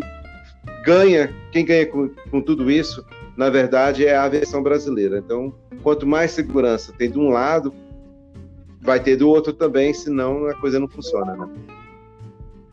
ganha, 0.84 1.32
quem 1.52 1.64
ganha 1.64 1.86
com, 1.86 2.08
com 2.30 2.40
tudo 2.40 2.70
isso, 2.70 3.04
na 3.36 3.50
verdade, 3.50 4.06
é 4.06 4.16
a 4.16 4.24
aviação 4.24 4.62
brasileira. 4.62 5.18
Então, 5.18 5.54
quanto 5.82 6.06
mais 6.06 6.32
segurança 6.32 6.92
tem 6.92 7.10
de 7.10 7.18
um 7.18 7.28
lado, 7.28 7.72
vai 8.80 9.00
ter 9.00 9.16
do 9.16 9.28
outro 9.28 9.52
também, 9.52 9.94
senão 9.94 10.46
a 10.46 10.54
coisa 10.54 10.80
não 10.80 10.88
funciona, 10.88 11.36
né? 11.36 11.48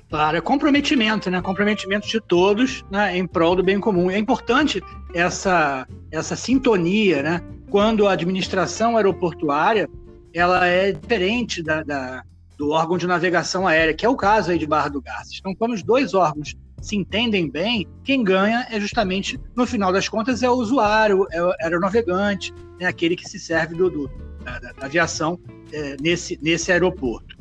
Claro, 0.09 0.37
é 0.37 0.41
comprometimento, 0.41 1.29
né? 1.29 1.41
Comprometimento 1.41 2.07
de 2.07 2.21
todos 2.21 2.85
né, 2.89 3.17
em 3.17 3.27
prol 3.27 3.55
do 3.55 3.63
bem 3.63 3.79
comum. 3.79 4.09
É 4.09 4.17
importante 4.17 4.81
essa, 5.13 5.87
essa 6.11 6.35
sintonia, 6.35 7.21
né? 7.21 7.41
Quando 7.69 8.07
a 8.07 8.13
administração 8.13 8.95
aeroportuária 8.95 9.89
ela 10.33 10.65
é 10.67 10.91
diferente 10.91 11.63
da, 11.63 11.81
da, 11.83 12.23
do 12.57 12.69
órgão 12.69 12.97
de 12.97 13.07
navegação 13.07 13.67
aérea, 13.67 13.93
que 13.93 14.05
é 14.05 14.09
o 14.09 14.15
caso 14.15 14.51
aí 14.51 14.57
de 14.57 14.65
Barra 14.65 14.89
do 14.89 15.01
Garças. 15.01 15.37
Então, 15.39 15.53
quando 15.55 15.73
os 15.73 15.83
dois 15.83 16.13
órgãos 16.13 16.55
se 16.81 16.95
entendem 16.95 17.49
bem, 17.49 17.87
quem 18.03 18.23
ganha 18.23 18.67
é 18.69 18.79
justamente, 18.79 19.39
no 19.55 19.65
final 19.65 19.91
das 19.91 20.07
contas, 20.07 20.43
é 20.43 20.49
o 20.49 20.53
usuário, 20.53 21.25
é 21.31 21.43
o 21.43 21.51
aeronavegante, 21.61 22.53
é 22.79 22.85
aquele 22.85 23.15
que 23.15 23.27
se 23.27 23.39
serve 23.39 23.75
do, 23.75 23.89
do 23.89 24.11
da, 24.43 24.59
da, 24.59 24.85
aviação 24.85 25.39
é, 25.71 25.97
nesse, 25.99 26.39
nesse 26.41 26.71
aeroporto. 26.71 27.35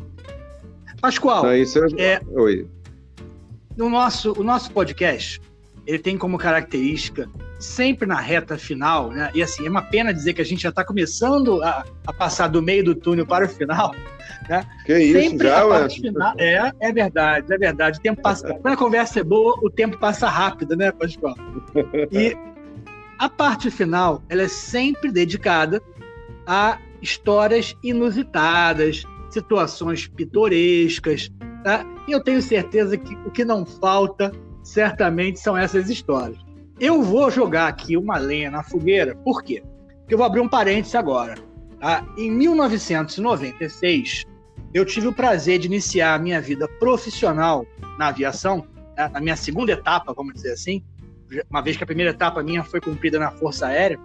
Pascoal, 1.01 1.47
é... 1.47 1.63
é... 1.99 2.21
Oi. 2.31 2.67
No 3.77 3.91
nosso, 3.91 4.33
o 4.39 4.43
nosso 4.43 4.71
podcast, 4.71 5.41
ele 5.87 5.99
tem 5.99 6.17
como 6.17 6.39
característica 6.39 7.29
sempre 7.59 8.07
na 8.07 8.21
reta 8.21 8.59
final, 8.59 9.11
né? 9.11 9.31
E 9.35 9.43
assim, 9.43 9.67
é 9.67 9.71
uma 9.71 9.83
pena 9.83 10.13
dizer 10.13 10.35
que 10.35 10.43
a 10.43 10.45
gente 10.45 10.63
já 10.63 10.69
está 10.69 10.85
começando 10.85 11.63
a, 11.63 11.85
a, 12.07 12.13
passar 12.13 12.49
do 12.49 12.61
meio 12.61 12.85
do 12.85 12.95
túnel 12.95 13.27
para 13.27 13.47
o 13.47 13.49
final, 13.49 13.95
né? 14.49 14.65
Que 14.85 14.99
isso, 14.99 15.21
sempre 15.21 15.49
já, 15.49 15.85
a 15.85 15.89
final, 15.89 16.35
é, 16.39 16.73
é 16.81 16.93
verdade, 16.93 17.53
é 17.53 17.59
verdade. 17.59 17.99
O 17.99 18.03
tempo 18.03 18.21
passa. 18.21 18.55
Quando 18.55 18.75
a 18.75 18.77
conversa 18.77 19.21
é 19.21 19.25
boa, 19.25 19.59
o 19.63 19.71
tempo 19.71 19.99
passa 19.99 20.29
rápido, 20.29 20.77
né, 20.77 20.93
Pascoal? 20.93 21.37
E 22.13 22.37
a 23.19 23.29
parte 23.29 23.71
final, 23.71 24.23
ela 24.29 24.43
é 24.43 24.49
sempre 24.49 25.11
dedicada 25.11 25.83
a 26.47 26.79
histórias 27.01 27.77
inusitadas, 27.83 29.05
situações 29.31 30.07
pitorescas, 30.07 31.31
tá? 31.63 31.85
E 32.07 32.13
eu 32.13 32.23
tenho 32.23 32.43
certeza 32.43 32.97
que 32.97 33.15
o 33.27 33.31
que 33.31 33.45
não 33.45 33.65
falta, 33.65 34.33
certamente, 34.65 35.39
são 35.39 35.57
essas 35.57 35.89
histórias. 35.89 36.39
Eu 36.81 37.03
vou 37.03 37.31
jogar 37.31 37.69
aqui 37.69 37.97
uma 37.97 38.17
lenha 38.19 38.51
na 38.51 38.65
fogueira, 38.65 39.15
por 39.15 39.45
quê? 39.45 39.63
Porque 40.01 40.15
eu 40.15 40.19
vou 40.19 40.27
abrir 40.27 40.41
um 40.41 40.49
parênteses 40.49 40.95
agora. 40.97 41.37
Tá? 41.79 42.05
Em 42.19 42.31
1996, 42.31 44.25
eu 44.73 44.85
tive 44.85 45.07
o 45.07 45.13
prazer 45.13 45.61
de 45.61 45.67
iniciar 45.67 46.15
a 46.15 46.19
minha 46.19 46.41
vida 46.41 46.67
profissional 46.81 47.65
na 47.99 48.09
aviação, 48.09 48.67
tá? 48.97 49.09
na 49.09 49.21
minha 49.21 49.37
segunda 49.37 49.71
etapa, 49.73 50.13
vamos 50.13 50.35
dizer 50.35 50.53
assim, 50.53 50.83
uma 51.49 51.63
vez 51.63 51.77
que 51.77 51.85
a 51.85 51.87
primeira 51.87 52.11
etapa 52.11 52.43
minha 52.43 52.65
foi 52.65 52.81
cumprida 52.81 53.19
na 53.19 53.31
Força 53.31 53.67
Aérea. 53.67 53.99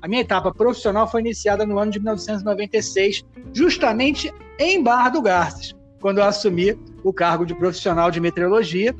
A 0.00 0.08
minha 0.08 0.20
etapa 0.20 0.52
profissional 0.52 1.08
foi 1.08 1.20
iniciada 1.20 1.64
no 1.64 1.78
ano 1.78 1.92
de 1.92 1.98
1996, 1.98 3.24
justamente 3.52 4.32
em 4.58 4.82
Barra 4.82 5.10
do 5.10 5.22
Garças, 5.22 5.74
quando 6.00 6.18
eu 6.18 6.24
assumi 6.24 6.76
o 7.04 7.12
cargo 7.12 7.46
de 7.46 7.54
profissional 7.54 8.10
de 8.10 8.20
meteorologia 8.20 8.94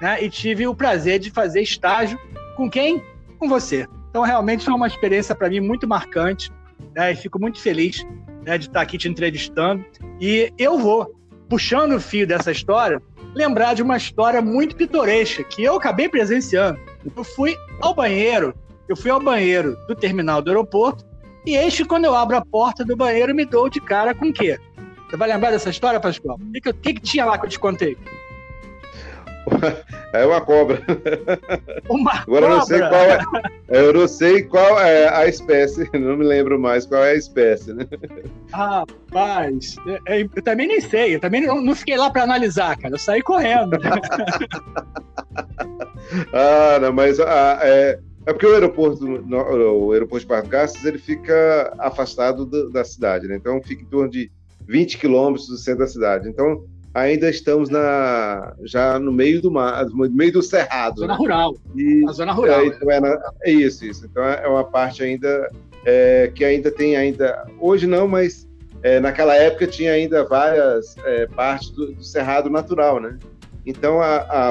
né, 0.00 0.22
e 0.22 0.28
tive 0.28 0.66
o 0.66 0.74
prazer 0.74 1.18
de 1.18 1.30
fazer 1.30 1.62
estágio 1.62 2.18
com 2.56 2.68
quem? 2.70 3.02
Com 3.38 3.48
você. 3.48 3.86
Então, 4.10 4.22
realmente 4.22 4.64
foi 4.64 4.74
uma 4.74 4.86
experiência 4.86 5.34
para 5.34 5.48
mim 5.48 5.60
muito 5.60 5.86
marcante 5.86 6.50
né, 6.94 7.12
e 7.12 7.16
fico 7.16 7.38
muito 7.38 7.60
feliz 7.60 8.04
né, 8.44 8.56
de 8.56 8.66
estar 8.66 8.80
aqui 8.80 8.96
te 8.96 9.08
entrevistando. 9.08 9.84
E 10.20 10.52
eu 10.58 10.78
vou, 10.78 11.14
puxando 11.48 11.96
o 11.96 12.00
fio 12.00 12.26
dessa 12.26 12.50
história, 12.50 13.00
lembrar 13.34 13.74
de 13.74 13.82
uma 13.82 13.96
história 13.96 14.40
muito 14.40 14.76
pitoresca 14.76 15.44
que 15.44 15.62
eu 15.62 15.76
acabei 15.76 16.08
presenciando. 16.08 16.80
Eu 17.16 17.22
fui 17.22 17.54
ao 17.82 17.94
banheiro, 17.94 18.54
eu 18.88 18.96
fui 18.96 19.10
ao 19.10 19.20
banheiro 19.20 19.76
do 19.86 19.94
terminal 19.94 20.40
do 20.40 20.50
aeroporto 20.50 21.04
e 21.44 21.54
eis 21.54 21.76
que 21.76 21.84
quando 21.84 22.06
eu 22.06 22.14
abro 22.14 22.36
a 22.36 22.44
porta 22.44 22.84
do 22.84 22.96
banheiro 22.96 23.34
me 23.34 23.44
dou 23.44 23.68
de 23.68 23.80
cara 23.80 24.14
com 24.14 24.30
o 24.30 24.32
quê? 24.32 24.58
Você 25.08 25.16
vai 25.16 25.28
lembrar 25.28 25.50
dessa 25.50 25.70
história, 25.70 26.00
Pascoal? 26.00 26.36
O 26.40 26.52
que, 26.52 26.72
que, 26.72 26.94
que 26.94 27.00
tinha 27.00 27.24
lá 27.24 27.38
que 27.38 27.46
eu 27.46 27.50
te 27.50 27.58
contei? 27.58 27.96
É 30.12 30.24
uma 30.26 30.40
cobra. 30.40 30.82
Uma 31.88 32.22
Agora 32.22 32.46
cobra? 32.48 32.48
Eu 32.48 32.50
não 32.50 32.64
sei 32.66 32.80
qual 32.80 33.04
é. 33.04 33.20
Eu 33.68 33.92
não 33.92 34.08
sei 34.08 34.42
qual 34.42 34.80
é 34.80 35.08
a 35.08 35.26
espécie, 35.26 35.88
não 35.98 36.16
me 36.16 36.24
lembro 36.24 36.58
mais 36.58 36.86
qual 36.86 37.04
é 37.04 37.12
a 37.12 37.16
espécie, 37.16 37.72
né? 37.72 37.86
Rapaz, 38.52 39.76
é, 39.86 40.00
é, 40.06 40.22
eu 40.22 40.42
também 40.42 40.66
nem 40.68 40.80
sei, 40.80 41.14
eu 41.14 41.20
também 41.20 41.46
não, 41.46 41.60
não 41.60 41.74
fiquei 41.74 41.96
lá 41.96 42.10
para 42.10 42.22
analisar, 42.22 42.76
cara. 42.76 42.94
Eu 42.94 42.98
saí 42.98 43.22
correndo. 43.22 43.76
ah, 46.32 46.78
não, 46.80 46.92
mas 46.92 47.20
ah, 47.20 47.58
é, 47.62 47.98
é 48.26 48.32
porque 48.32 48.46
o 48.46 48.54
aeroporto, 48.54 49.04
o 49.04 49.92
aeroporto 49.92 50.24
de 50.24 50.28
Barra 50.28 50.42
Garças, 50.42 50.84
ele 50.84 50.98
fica 50.98 51.72
afastado 51.78 52.44
do, 52.46 52.70
da 52.70 52.84
cidade, 52.84 53.26
né? 53.28 53.36
Então 53.36 53.62
fica 53.62 53.82
em 53.82 53.86
torno 53.86 54.10
de 54.10 54.30
20 54.66 54.98
quilômetros 54.98 55.46
do 55.48 55.56
centro 55.56 55.80
da 55.80 55.88
cidade. 55.88 56.28
Então 56.28 56.64
ainda 56.96 57.28
estamos 57.28 57.68
na, 57.68 58.54
já 58.64 58.98
no 58.98 59.12
meio 59.12 59.42
do 59.42 59.50
mar, 59.50 59.84
no 59.84 60.10
meio 60.10 60.32
do 60.32 60.42
cerrado. 60.42 61.00
Zona 61.00 61.12
né? 61.12 61.18
rural. 61.18 61.54
E, 61.76 62.04
a 62.08 62.12
zona 62.12 62.32
rural. 62.32 62.60
É, 62.60 62.66
então 62.66 62.90
é, 62.90 63.00
na, 63.00 63.32
é, 63.44 63.50
isso, 63.50 63.84
isso. 63.84 64.06
Então 64.06 64.24
é 64.24 64.48
uma 64.48 64.64
parte 64.64 65.02
ainda 65.02 65.50
é, 65.84 66.32
que 66.34 66.42
ainda 66.42 66.70
tem 66.70 66.96
ainda 66.96 67.46
hoje 67.60 67.86
não, 67.86 68.08
mas 68.08 68.48
é, 68.82 68.98
naquela 68.98 69.34
época 69.36 69.66
tinha 69.66 69.92
ainda 69.92 70.24
várias 70.24 70.96
é, 71.04 71.26
partes 71.26 71.68
do, 71.70 71.92
do, 71.92 72.02
cerrado 72.02 72.48
natural, 72.48 72.98
né? 72.98 73.18
Então 73.66 74.00
a, 74.00 74.16
a, 74.16 74.48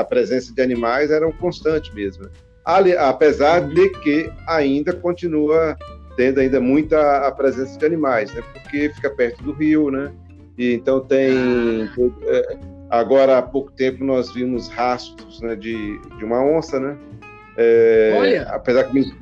a, 0.00 0.04
presença 0.04 0.54
de 0.54 0.62
animais 0.62 1.10
era 1.10 1.28
um 1.28 1.32
constante 1.32 1.94
mesmo. 1.94 2.26
Ali, 2.64 2.96
apesar 2.96 3.68
de 3.68 3.90
que 4.00 4.32
ainda 4.46 4.94
continua 4.94 5.76
tendo 6.16 6.40
ainda 6.40 6.60
muita 6.60 7.26
a 7.26 7.32
presença 7.32 7.78
de 7.78 7.84
animais, 7.84 8.32
né? 8.32 8.42
Porque 8.52 8.88
fica 8.94 9.10
perto 9.10 9.42
do 9.42 9.52
rio, 9.52 9.90
né? 9.90 10.10
E 10.56 10.74
então 10.74 11.00
tem. 11.00 11.88
É, 12.22 12.58
agora 12.90 13.38
há 13.38 13.42
pouco 13.42 13.72
tempo 13.72 14.04
nós 14.04 14.32
vimos 14.32 14.68
rastros 14.68 15.40
né, 15.40 15.56
de, 15.56 15.98
de 16.18 16.24
uma 16.24 16.44
onça, 16.44 16.78
né? 16.78 16.96
É, 17.56 18.14
Olha. 18.16 18.42
Apesar 18.50 18.84
que 18.84 19.12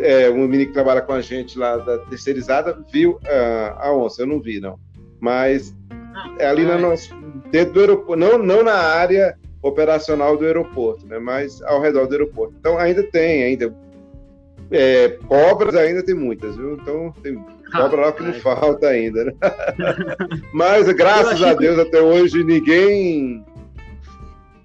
é, 0.00 0.30
um 0.30 0.48
menino 0.48 0.66
que 0.66 0.72
trabalha 0.72 1.02
com 1.02 1.12
a 1.12 1.20
gente 1.20 1.58
lá 1.58 1.76
da 1.76 1.98
terceirizada 1.98 2.78
viu 2.92 3.12
uh, 3.12 3.78
a 3.78 3.92
onça, 3.94 4.22
eu 4.22 4.26
não 4.26 4.40
vi, 4.40 4.58
não. 4.60 4.78
Mas 5.20 5.74
é 6.38 6.46
ali 6.46 6.64
na 6.64 6.78
nossa, 6.78 7.14
dentro 7.50 7.74
do 7.74 7.80
aeroporto, 7.80 8.16
não, 8.16 8.38
não 8.38 8.62
na 8.62 8.74
área 8.74 9.38
operacional 9.62 10.36
do 10.36 10.44
aeroporto, 10.44 11.06
né? 11.06 11.18
Mas 11.18 11.60
ao 11.62 11.80
redor 11.80 12.06
do 12.06 12.12
aeroporto. 12.12 12.54
Então 12.58 12.78
ainda 12.78 13.02
tem, 13.02 13.44
ainda 13.44 13.74
é, 14.70 15.08
cobras 15.28 15.74
ainda 15.74 16.02
tem 16.02 16.14
muitas, 16.14 16.56
viu? 16.56 16.74
Então 16.74 17.12
tem 17.22 17.38
cobra 17.72 18.06
lá 18.06 18.12
que 18.12 18.22
não 18.22 18.32
falta 18.34 18.88
ainda, 18.88 19.24
né? 19.24 19.32
Mas 20.52 20.88
graças 20.92 21.42
a 21.42 21.54
Deus 21.54 21.76
que... 21.76 21.82
até 21.82 22.00
hoje 22.00 22.44
ninguém 22.44 23.44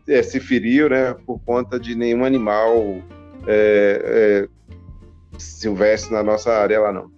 é, 0.07 0.23
se 0.23 0.39
feriu, 0.39 0.89
né? 0.89 1.15
Por 1.25 1.39
conta 1.39 1.79
de 1.79 1.95
nenhum 1.95 2.25
animal 2.25 3.01
é, 3.47 4.01
é, 4.03 4.47
silvestre 5.37 6.13
na 6.13 6.23
nossa 6.23 6.51
área 6.51 6.81
lá, 6.81 6.91
não. 6.91 7.11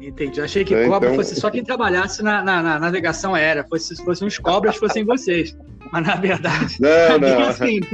Entendi. 0.00 0.40
Eu 0.40 0.44
achei 0.44 0.64
que 0.64 0.74
então... 0.74 0.88
cobra 0.88 1.14
fosse 1.14 1.36
só 1.36 1.50
quem 1.50 1.62
trabalhasse 1.62 2.22
na, 2.22 2.42
na, 2.42 2.62
na 2.62 2.80
navegação 2.80 3.34
aérea. 3.34 3.64
Fosse, 3.68 3.94
se 3.94 4.04
fossem 4.04 4.26
os 4.26 4.38
cobras, 4.38 4.76
fossem 4.76 5.04
vocês. 5.04 5.54
Mas 5.92 6.06
na 6.06 6.16
verdade. 6.16 6.78
Não, 6.80 7.18
não. 7.20 7.48
Assim. 7.48 7.80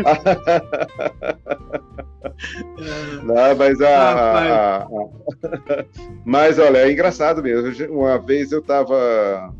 Não, 3.24 3.56
mas 3.56 3.80
a, 3.80 4.86
mas 6.24 6.58
olha, 6.58 6.78
é 6.78 6.92
engraçado 6.92 7.42
mesmo. 7.42 7.92
Uma 7.92 8.18
vez 8.18 8.52
eu 8.52 8.60
estava 8.60 9.52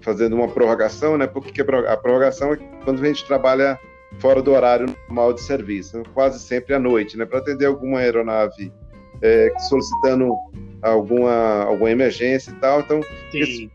fazendo 0.00 0.34
uma 0.36 0.48
prorrogação, 0.48 1.18
né? 1.18 1.26
Porque 1.26 1.60
a 1.60 1.96
prorrogação 1.96 2.54
é 2.54 2.56
quando 2.84 3.02
a 3.02 3.06
gente 3.06 3.26
trabalha 3.26 3.78
fora 4.18 4.40
do 4.40 4.52
horário 4.52 4.86
normal 5.06 5.34
de 5.34 5.42
serviço, 5.42 6.02
quase 6.14 6.38
sempre 6.38 6.74
à 6.74 6.78
noite, 6.78 7.16
né? 7.16 7.26
Para 7.26 7.38
atender 7.38 7.66
alguma 7.66 7.98
aeronave 7.98 8.72
é, 9.20 9.52
solicitando 9.68 10.32
alguma, 10.80 11.64
alguma 11.64 11.90
emergência 11.90 12.50
e 12.50 12.54
tal. 12.54 12.80
Então, 12.80 13.00
Sim. 13.30 13.70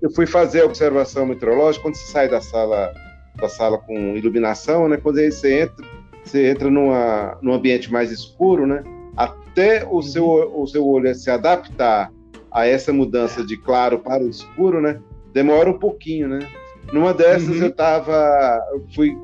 eu 0.00 0.10
fui 0.10 0.26
fazer 0.26 0.62
a 0.62 0.66
observação 0.66 1.26
meteorológica 1.26 1.82
quando 1.82 1.96
você 1.96 2.10
sai 2.10 2.28
da 2.28 2.40
sala 2.40 2.92
da 3.36 3.48
sala 3.48 3.78
com 3.78 4.16
iluminação, 4.16 4.88
né? 4.88 4.96
Quando 4.96 5.18
aí 5.18 5.30
você 5.30 5.62
entra, 5.62 5.84
você 6.24 6.50
entra 6.50 6.70
numa, 6.70 7.38
num 7.42 7.52
ambiente 7.52 7.92
mais 7.92 8.10
escuro, 8.10 8.66
né? 8.66 8.82
Até 9.16 9.86
o 9.86 10.02
seu, 10.02 10.26
o 10.26 10.66
seu 10.66 10.86
olho 10.86 11.14
se 11.14 11.30
adaptar 11.30 12.10
a 12.50 12.66
essa 12.66 12.92
mudança 12.92 13.44
de 13.44 13.56
claro 13.56 13.98
para 13.98 14.22
o 14.22 14.28
escuro, 14.28 14.80
né? 14.80 15.00
Demora 15.32 15.70
um 15.70 15.78
pouquinho, 15.78 16.28
né? 16.28 16.48
Numa 16.92 17.12
dessas 17.12 17.56
uhum. 17.56 17.64
eu 17.64 17.72
tava, 17.72 18.60
fui 18.94 19.16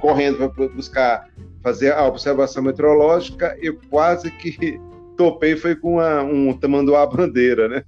correndo 0.00 0.48
para 0.50 0.68
buscar 0.68 1.28
fazer 1.62 1.92
a 1.92 2.06
observação 2.06 2.62
meteorológica, 2.62 3.56
eu 3.60 3.78
quase 3.90 4.30
que 4.30 4.80
topei 5.16 5.56
foi 5.56 5.74
com 5.74 5.94
uma, 5.94 6.22
um 6.22 6.52
tamanduá 6.52 7.06
bandeira, 7.06 7.68
né? 7.68 7.84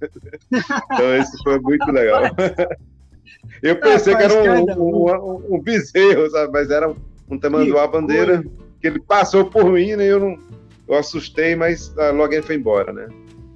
Então 0.91 1.17
isso 1.17 1.37
foi 1.43 1.59
muito 1.59 1.89
legal. 1.91 2.23
Eu 3.61 3.75
pensei 3.79 4.15
que 4.15 4.23
era 4.23 4.33
um, 4.33 4.65
um, 4.77 5.09
um, 5.09 5.55
um 5.55 5.61
bezerro, 5.61 6.29
sabe? 6.29 6.51
Mas 6.51 6.69
era 6.69 6.93
um 7.31 7.39
tamanduá 7.39 7.87
bandeira 7.87 8.43
que 8.79 8.87
ele 8.87 8.99
passou 8.99 9.45
por 9.45 9.65
mim, 9.71 9.95
né? 9.95 10.05
Eu 10.05 10.19
não, 10.19 10.37
eu 10.87 10.95
assustei, 10.95 11.55
mas 11.55 11.97
ah, 11.97 12.11
logo 12.11 12.33
ele 12.33 12.41
foi 12.41 12.55
embora, 12.55 12.91
né? 12.91 13.07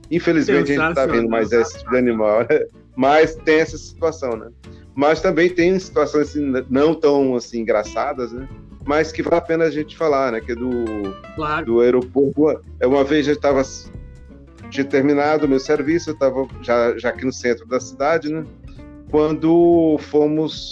Infelizmente 0.10 0.64
a 0.64 0.66
gente 0.66 0.78
não 0.78 0.90
está 0.90 1.06
vendo 1.06 1.30
mais 1.30 1.52
esse 1.52 1.80
tipo 1.80 1.92
de 1.92 1.98
animal, 1.98 2.40
né? 2.42 2.66
mas 2.96 3.36
tem 3.36 3.60
essa 3.60 3.78
situação, 3.78 4.38
né? 4.38 4.50
Mas 4.96 5.20
também 5.20 5.50
tem 5.50 5.78
situações 5.78 6.30
assim, 6.30 6.54
não 6.70 6.94
tão 6.94 7.36
assim 7.36 7.60
engraçadas, 7.60 8.32
né? 8.32 8.48
Mas 8.86 9.12
que 9.12 9.22
vale 9.22 9.38
a 9.38 9.42
pena 9.42 9.66
a 9.66 9.70
gente 9.70 9.98
falar, 9.98 10.32
né? 10.32 10.40
Que 10.40 10.54
é 10.54 10.56
do, 10.56 10.70
claro. 11.36 11.66
do 11.66 11.82
aeroporto. 11.82 12.62
É, 12.80 12.88
uma 12.88 13.04
vez 13.04 13.26
já 13.26 13.34
estava 13.34 13.62
tinha 14.70 14.86
terminado 14.86 15.46
o 15.46 15.50
meu 15.50 15.60
serviço, 15.60 16.12
eu 16.12 16.14
estava 16.14 16.48
já, 16.62 16.98
já 16.98 17.10
aqui 17.10 17.26
no 17.26 17.34
centro 17.34 17.68
da 17.68 17.80
cidade, 17.80 18.32
né? 18.32 18.46
Quando 19.12 19.98
fomos 20.00 20.72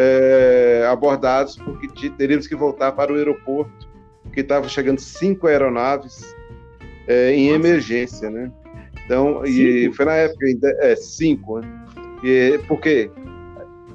é, 0.00 0.86
abordados 0.90 1.56
porque 1.56 2.08
teríamos 2.08 2.46
que 2.46 2.54
voltar 2.54 2.92
para 2.92 3.12
o 3.12 3.16
aeroporto, 3.16 3.86
porque 4.22 4.40
estavam 4.40 4.66
chegando 4.66 4.98
cinco 4.98 5.46
aeronaves 5.46 6.34
é, 7.06 7.34
em 7.34 7.52
Nossa. 7.52 7.68
emergência, 7.68 8.30
né? 8.30 8.50
Então, 9.04 9.42
cinco? 9.44 9.48
e 9.48 9.92
foi 9.92 10.04
na 10.06 10.14
época 10.14 10.46
ainda 10.46 10.68
é, 10.80 10.96
cinco, 10.96 11.60
né? 11.60 11.68
E, 12.24 12.58
porque 12.66 13.10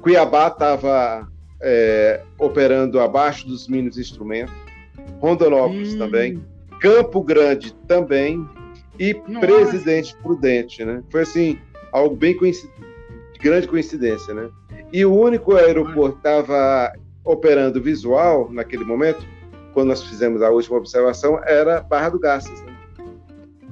Cuiabá 0.00 0.46
estava 0.46 1.28
é, 1.60 2.22
operando 2.38 3.00
abaixo 3.00 3.48
dos 3.48 3.66
mínimos 3.66 3.98
instrumentos, 3.98 4.54
Rondonópolis 5.18 5.94
hum. 5.94 5.98
também, 5.98 6.44
Campo 6.80 7.20
Grande 7.20 7.74
também 7.88 8.46
e 8.96 9.12
Nossa. 9.26 9.40
Presidente 9.44 10.16
Prudente, 10.22 10.84
né? 10.84 11.02
Foi 11.10 11.22
assim 11.22 11.58
algo 11.90 12.14
bem 12.14 12.36
grande 13.40 13.66
coincidência, 13.66 14.32
né? 14.34 14.48
E 14.92 15.04
o 15.04 15.14
único 15.14 15.54
aeroporto 15.54 16.20
que 16.20 16.28
estava 16.28 16.92
operando 17.24 17.82
visual 17.82 18.48
naquele 18.50 18.84
momento, 18.84 19.26
quando 19.74 19.88
nós 19.88 20.02
fizemos 20.02 20.40
a 20.42 20.50
última 20.50 20.78
observação, 20.78 21.40
era 21.44 21.80
Barra 21.80 22.10
do 22.10 22.18
Garças. 22.18 22.62
Né? 22.62 22.76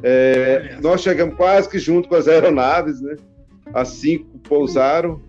É, 0.03 0.77
nós 0.83 1.01
chegamos 1.01 1.35
quase 1.35 1.69
que 1.69 1.79
junto 1.79 2.09
com 2.09 2.15
as 2.15 2.29
aeronaves, 2.29 3.01
né? 3.01 3.17
As 3.73 3.89
cinco 3.89 4.39
pousaram, 4.41 5.23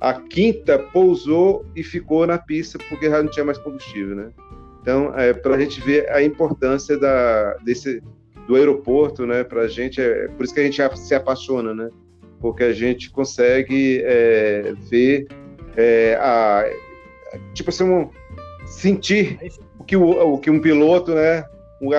a 0.00 0.14
quinta 0.14 0.78
pousou 0.78 1.66
e 1.76 1.84
ficou 1.84 2.26
na 2.26 2.38
pista 2.38 2.78
porque 2.88 3.10
já 3.10 3.22
não 3.22 3.30
tinha 3.30 3.44
mais 3.44 3.58
combustível, 3.58 4.16
né? 4.16 4.30
Então, 4.80 5.12
é, 5.16 5.32
para 5.32 5.54
a 5.54 5.60
gente 5.60 5.80
ver 5.82 6.10
a 6.10 6.22
importância 6.22 6.98
da, 6.98 7.54
desse, 7.62 8.02
do 8.48 8.56
aeroporto, 8.56 9.26
né? 9.26 9.44
Para 9.44 9.62
a 9.62 9.68
gente, 9.68 10.00
é, 10.00 10.28
por 10.28 10.44
isso 10.44 10.54
que 10.54 10.60
a 10.60 10.64
gente 10.64 10.98
se 10.98 11.14
apaixona, 11.14 11.74
né? 11.74 11.90
Porque 12.42 12.64
a 12.64 12.72
gente 12.72 13.08
consegue 13.08 14.02
é, 14.04 14.74
ver 14.90 15.28
é, 15.76 16.18
a, 16.20 16.68
tipo 17.54 17.70
assim, 17.70 17.84
um, 17.84 18.10
sentir 18.66 19.38
o 19.78 19.84
que, 19.84 19.96
o, 19.96 20.34
o, 20.34 20.38
que 20.38 20.50
um 20.50 20.60
piloto, 20.60 21.14
né, 21.14 21.44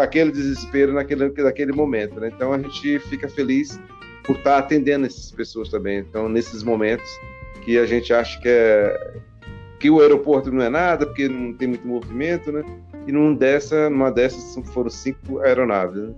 aquele 0.02 0.32
desespero 0.32 0.94
naquele, 0.94 1.30
naquele 1.30 1.72
momento, 1.72 2.20
né? 2.20 2.30
Então 2.34 2.52
a 2.52 2.60
gente 2.60 3.00
fica 3.00 3.28
feliz 3.30 3.80
por 4.24 4.36
estar 4.36 4.58
atendendo 4.58 5.06
essas 5.06 5.32
pessoas 5.32 5.70
também. 5.70 6.00
Então 6.00 6.28
nesses 6.28 6.62
momentos 6.62 7.08
que 7.64 7.78
a 7.78 7.86
gente 7.86 8.14
acha 8.14 8.40
que 8.42 8.50
é 8.50 9.14
que 9.80 9.90
o 9.90 10.00
aeroporto 10.00 10.50
não 10.50 10.64
é 10.64 10.70
nada 10.70 11.06
porque 11.06 11.28
não 11.28 11.54
tem 11.54 11.68
muito 11.68 11.86
movimento, 11.86 12.52
né? 12.52 12.64
E 13.06 13.12
num 13.12 13.36
dessa, 13.36 13.90
numa 13.90 14.10
dessas 14.10 14.56
foram 14.70 14.90
cinco 14.90 15.40
aeronaves. 15.40 16.02
Né? 16.02 16.14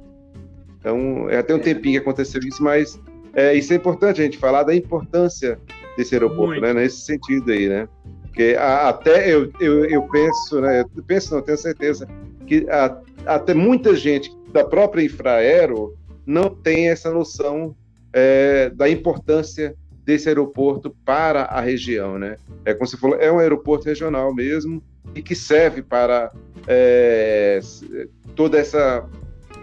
Então 0.79 1.29
é 1.29 1.37
até 1.37 1.53
um 1.53 1.57
é. 1.57 1.61
tempinho 1.61 1.93
que 1.93 2.07
aconteceu 2.07 2.41
isso, 2.41 2.63
mas 2.63 2.99
é, 3.35 3.53
isso 3.53 3.73
é 3.73 3.75
importante 3.75 4.21
a 4.21 4.23
gente 4.23 4.37
falar 4.37 4.63
da 4.63 4.73
importância 4.73 5.59
desse 5.97 6.15
aeroporto, 6.15 6.59
Muito. 6.59 6.61
né? 6.61 6.73
Nesse 6.73 7.01
sentido 7.01 7.51
aí, 7.51 7.67
né? 7.67 7.87
Porque 8.23 8.55
a, 8.57 8.89
até 8.89 9.31
eu, 9.31 9.51
eu, 9.59 9.85
eu, 9.85 10.01
penso, 10.03 10.61
né? 10.61 10.85
Eu 10.95 11.03
penso, 11.03 11.35
não 11.35 11.41
tenho 11.41 11.57
certeza, 11.57 12.07
que 12.47 12.65
a, 12.69 12.97
até 13.25 13.53
muita 13.53 13.95
gente 13.95 14.31
da 14.51 14.63
própria 14.63 15.03
Infraero 15.03 15.93
não 16.25 16.49
tem 16.49 16.89
essa 16.89 17.11
noção 17.11 17.75
é, 18.13 18.69
da 18.69 18.89
importância 18.89 19.75
desse 20.05 20.29
aeroporto 20.29 20.95
para 21.03 21.43
a 21.43 21.59
região, 21.59 22.17
né? 22.17 22.37
É 22.63 22.73
como 22.73 22.87
você 22.87 22.95
falou, 22.95 23.17
é 23.19 23.31
um 23.31 23.39
aeroporto 23.39 23.85
regional 23.85 24.33
mesmo 24.33 24.81
e 25.13 25.21
que 25.21 25.35
serve 25.35 25.81
para 25.81 26.31
é, 26.67 27.59
toda 28.35 28.57
essa 28.57 29.05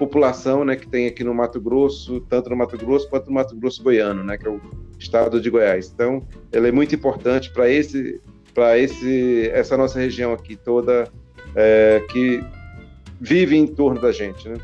população 0.07 0.65
né, 0.65 0.75
que 0.75 0.89
tem 0.89 1.07
aqui 1.07 1.23
no 1.23 1.33
Mato 1.33 1.61
Grosso, 1.61 2.21
tanto 2.23 2.51
no 2.51 2.57
Mato 2.57 2.77
Grosso 2.77 3.09
quanto 3.09 3.27
no 3.27 3.35
Mato 3.35 3.55
Grosso 3.57 3.83
Goiano, 3.83 4.25
né, 4.25 4.37
que 4.37 4.47
é 4.47 4.51
o 4.51 4.61
estado 4.99 5.41
de 5.41 5.49
Goiás. 5.49 5.93
Então, 5.95 6.27
ela 6.51 6.67
é 6.67 6.73
muito 6.73 6.93
importante 6.93 7.53
para 7.53 7.71
esse, 7.71 8.21
para 8.53 8.77
esse, 8.77 9.49
essa 9.53 9.77
nossa 9.77 10.01
região 10.01 10.33
aqui 10.33 10.57
toda 10.57 11.09
é, 11.55 12.05
que 12.11 12.45
vive 13.21 13.57
em 13.57 13.67
torno 13.67 14.01
da 14.01 14.11
gente, 14.11 14.49
né? 14.49 14.57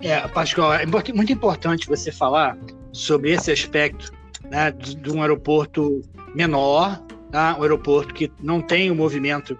É, 0.00 0.20
Pascoal, 0.28 0.74
é 0.74 0.86
muito 0.86 1.32
importante 1.32 1.86
você 1.88 2.10
falar 2.10 2.58
sobre 2.92 3.32
esse 3.32 3.50
aspecto 3.50 4.12
né, 4.50 4.72
de 4.72 5.10
um 5.10 5.22
aeroporto 5.22 6.02
menor, 6.34 7.00
tá? 7.30 7.56
um 7.58 7.62
aeroporto 7.62 8.12
que 8.12 8.30
não 8.42 8.60
tem 8.60 8.90
o 8.90 8.94
movimento 8.94 9.56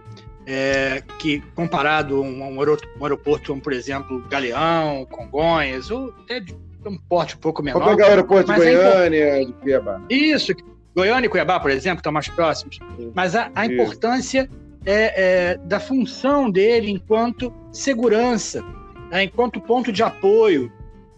é, 0.51 1.03
que 1.19 1.43
comparado 1.55 2.17
a 2.17 2.21
um, 2.21 2.63
aeroporto 3.03 3.49
como, 3.49 3.61
por 3.61 3.75
exemplo, 3.75 4.25
Galeão, 4.31 5.05
Congonhas, 5.05 5.91
ou 5.91 6.15
até 6.25 6.41
de 6.41 6.57
um 6.87 6.97
porte 6.97 7.37
um 7.37 7.39
pouco 7.39 7.63
menor. 7.63 7.81
Vou 7.81 7.91
pegar 7.91 8.07
o 8.07 8.11
aeroporto 8.11 8.47
de 8.47 8.53
é 8.53 8.57
Goiânia, 8.57 9.25
é 9.25 9.45
de 9.45 9.53
Cuiabá. 9.53 10.01
Isso, 10.09 10.55
Goiânia 10.97 11.27
e 11.27 11.29
Cuiabá, 11.29 11.61
por 11.61 11.71
exemplo, 11.71 11.99
estão 11.99 12.11
mais 12.11 12.29
próximos. 12.29 12.79
Mas 13.15 13.37
a, 13.37 13.51
a 13.55 13.67
importância 13.67 14.49
é, 14.87 15.51
é, 15.53 15.59
da 15.59 15.79
função 15.79 16.51
dele 16.51 16.91
enquanto 16.91 17.53
segurança, 17.71 18.65
né, 19.11 19.25
enquanto 19.25 19.61
ponto 19.61 19.93
de 19.93 20.03
apoio. 20.03 20.73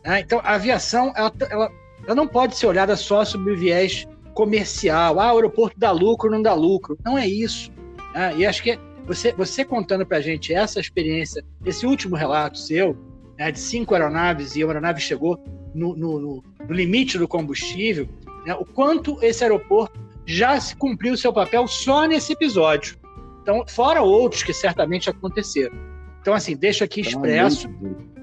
Né? 0.04 0.20
Então, 0.20 0.40
a 0.42 0.54
aviação 0.54 1.12
ela, 1.14 1.32
ela, 1.48 1.70
ela 2.04 2.14
não 2.16 2.26
pode 2.26 2.56
ser 2.56 2.66
olhada 2.66 2.96
só 2.96 3.24
sob 3.24 3.48
o 3.48 3.56
viés 3.56 4.08
comercial. 4.34 5.20
Ah, 5.20 5.32
o 5.32 5.36
aeroporto 5.36 5.78
dá 5.78 5.92
lucro, 5.92 6.28
não 6.28 6.42
dá 6.42 6.52
lucro. 6.52 6.98
Não 7.04 7.16
é 7.16 7.28
isso. 7.28 7.70
Né? 8.12 8.34
E 8.38 8.46
acho 8.46 8.60
que 8.64 8.76
você, 9.10 9.32
você 9.32 9.64
contando 9.64 10.06
para 10.06 10.18
a 10.18 10.20
gente 10.20 10.54
essa 10.54 10.78
experiência, 10.78 11.44
esse 11.66 11.84
último 11.84 12.14
relato 12.14 12.56
seu, 12.56 12.96
né, 13.36 13.50
de 13.50 13.58
cinco 13.58 13.92
aeronaves 13.92 14.54
e 14.54 14.62
a 14.62 14.66
aeronave 14.66 15.00
chegou 15.00 15.36
no, 15.74 15.96
no, 15.96 16.20
no, 16.20 16.44
no 16.68 16.72
limite 16.72 17.18
do 17.18 17.26
combustível, 17.26 18.08
né, 18.46 18.54
o 18.54 18.64
quanto 18.64 19.18
esse 19.20 19.42
aeroporto 19.42 19.98
já 20.24 20.60
se 20.60 20.76
cumpriu 20.76 21.16
seu 21.16 21.32
papel 21.32 21.66
só 21.66 22.06
nesse 22.06 22.34
episódio. 22.34 22.96
Então, 23.42 23.64
fora 23.66 24.00
outros 24.00 24.44
que 24.44 24.52
certamente 24.52 25.10
aconteceram. 25.10 25.76
Então, 26.20 26.32
assim, 26.32 26.54
deixo 26.54 26.84
aqui 26.84 27.00
expresso 27.00 27.68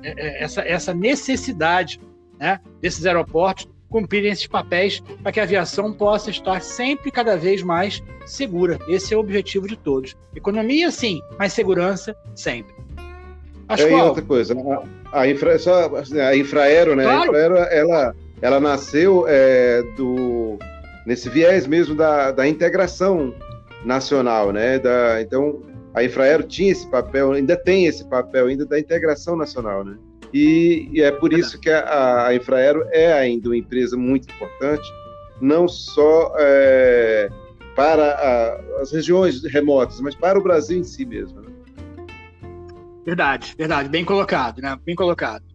é, 0.02 0.14
é, 0.16 0.44
essa, 0.44 0.62
essa 0.62 0.94
necessidade 0.94 2.00
né, 2.40 2.62
desses 2.80 3.06
aeroportos 3.06 3.68
cumprirem 3.90 4.32
esses 4.32 4.48
papéis 4.48 5.02
para 5.22 5.32
que 5.32 5.40
a 5.40 5.44
aviação 5.44 5.94
possa 5.94 6.30
estar 6.30 6.62
sempre 6.62 7.12
cada 7.12 7.38
vez 7.38 7.64
mais 7.64 8.04
segura. 8.26 8.78
Esse 8.88 9.14
é 9.14 9.18
o 9.18 9.20
objetivo 9.20 9.68
de 9.68 9.78
todos. 9.78 10.16
Economia, 10.36 10.92
sim, 10.92 11.22
mas 11.38 11.54
segurança 11.54 12.16
sempre. 12.36 12.74
Acho 13.70 13.88
é, 13.88 14.04
outra 14.04 14.22
coisa, 14.22 14.56
a, 15.12 15.22
a, 15.22 15.30
infra, 15.30 15.60
só, 15.60 15.92
a 15.96 16.36
Infraero, 16.36 16.96
né? 16.96 17.04
Claro. 17.04 17.22
A 17.22 17.26
Infraero, 17.26 17.56
ela, 17.56 18.16
ela 18.42 18.60
nasceu 18.60 19.26
é, 19.28 19.84
do, 19.98 20.58
nesse 21.06 21.30
viés 21.30 21.68
mesmo 21.68 21.94
da, 21.94 22.32
da 22.32 22.48
integração 22.48 23.34
nacional, 23.84 24.54
né? 24.54 24.80
Da, 24.80 25.22
então, 25.22 25.62
a 25.94 26.02
Infraero 26.04 26.44
tinha 26.44 26.72
esse 26.72 26.88
papel, 26.88 27.34
ainda 27.34 27.58
tem 27.58 27.88
esse 27.88 28.06
papel 28.06 28.48
ainda 28.48 28.66
da 28.66 28.80
integração 28.80 29.36
nacional, 29.36 29.84
né? 29.84 29.98
E, 30.34 30.90
e 30.92 31.02
é 31.02 31.12
por 31.12 31.34
isso 31.34 31.60
que 31.60 31.70
a, 31.70 32.28
a, 32.28 32.36
Infraero 32.36 32.86
é 32.92 33.14
ainda 33.14 33.50
uma 33.50 33.58
empresa 33.58 33.96
muito 33.96 34.30
importante, 34.30 34.88
não 35.42 35.68
só 35.68 36.34
é, 36.38 37.30
para 37.76 38.12
a, 38.14 38.82
as 38.82 38.92
regiões 38.92 39.44
remotas, 39.44 40.02
mas 40.02 40.16
para 40.16 40.38
o 40.38 40.44
Brasil 40.44 40.80
em 40.80 40.84
si 40.84 41.06
mesmo. 41.06 41.42
Né? 41.42 41.48
Verdade, 43.06 43.56
verdade, 43.58 43.88
bem 43.88 44.04
colocado, 44.04 44.62
né? 44.62 44.78
Bem 44.86 44.96
colocado. 44.96 45.46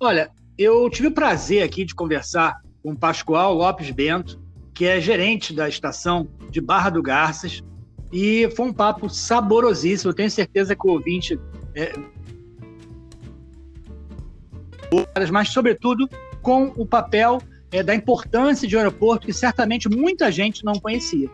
Olha, 0.00 0.30
eu 0.56 0.88
tive 0.88 1.08
o 1.08 1.12
prazer 1.12 1.62
aqui 1.62 1.84
de 1.84 1.94
conversar 1.94 2.62
com 2.82 2.92
o 2.92 2.96
Pascoal 2.96 3.52
Lopes 3.52 3.90
Bento, 3.90 4.40
que 4.72 4.86
é 4.86 5.00
gerente 5.00 5.52
da 5.52 5.68
estação 5.68 6.28
de 6.50 6.60
Barra 6.60 6.90
do 6.90 7.02
Garças, 7.02 7.62
e 8.12 8.48
foi 8.56 8.66
um 8.66 8.72
papo 8.72 9.08
saborosíssimo. 9.10 10.10
Eu 10.10 10.14
tenho 10.14 10.30
certeza 10.30 10.74
que 10.74 10.86
o 10.86 10.92
ouvinte 10.92 11.38
é, 11.74 11.92
mas 15.30 15.48
sobretudo 15.48 16.08
com 16.42 16.72
o 16.76 16.86
papel 16.86 17.40
é, 17.70 17.82
da 17.82 17.94
importância 17.94 18.66
de 18.66 18.76
um 18.76 18.78
aeroporto 18.78 19.26
que 19.26 19.32
certamente 19.32 19.88
muita 19.88 20.30
gente 20.32 20.64
não 20.64 20.74
conhecia. 20.74 21.28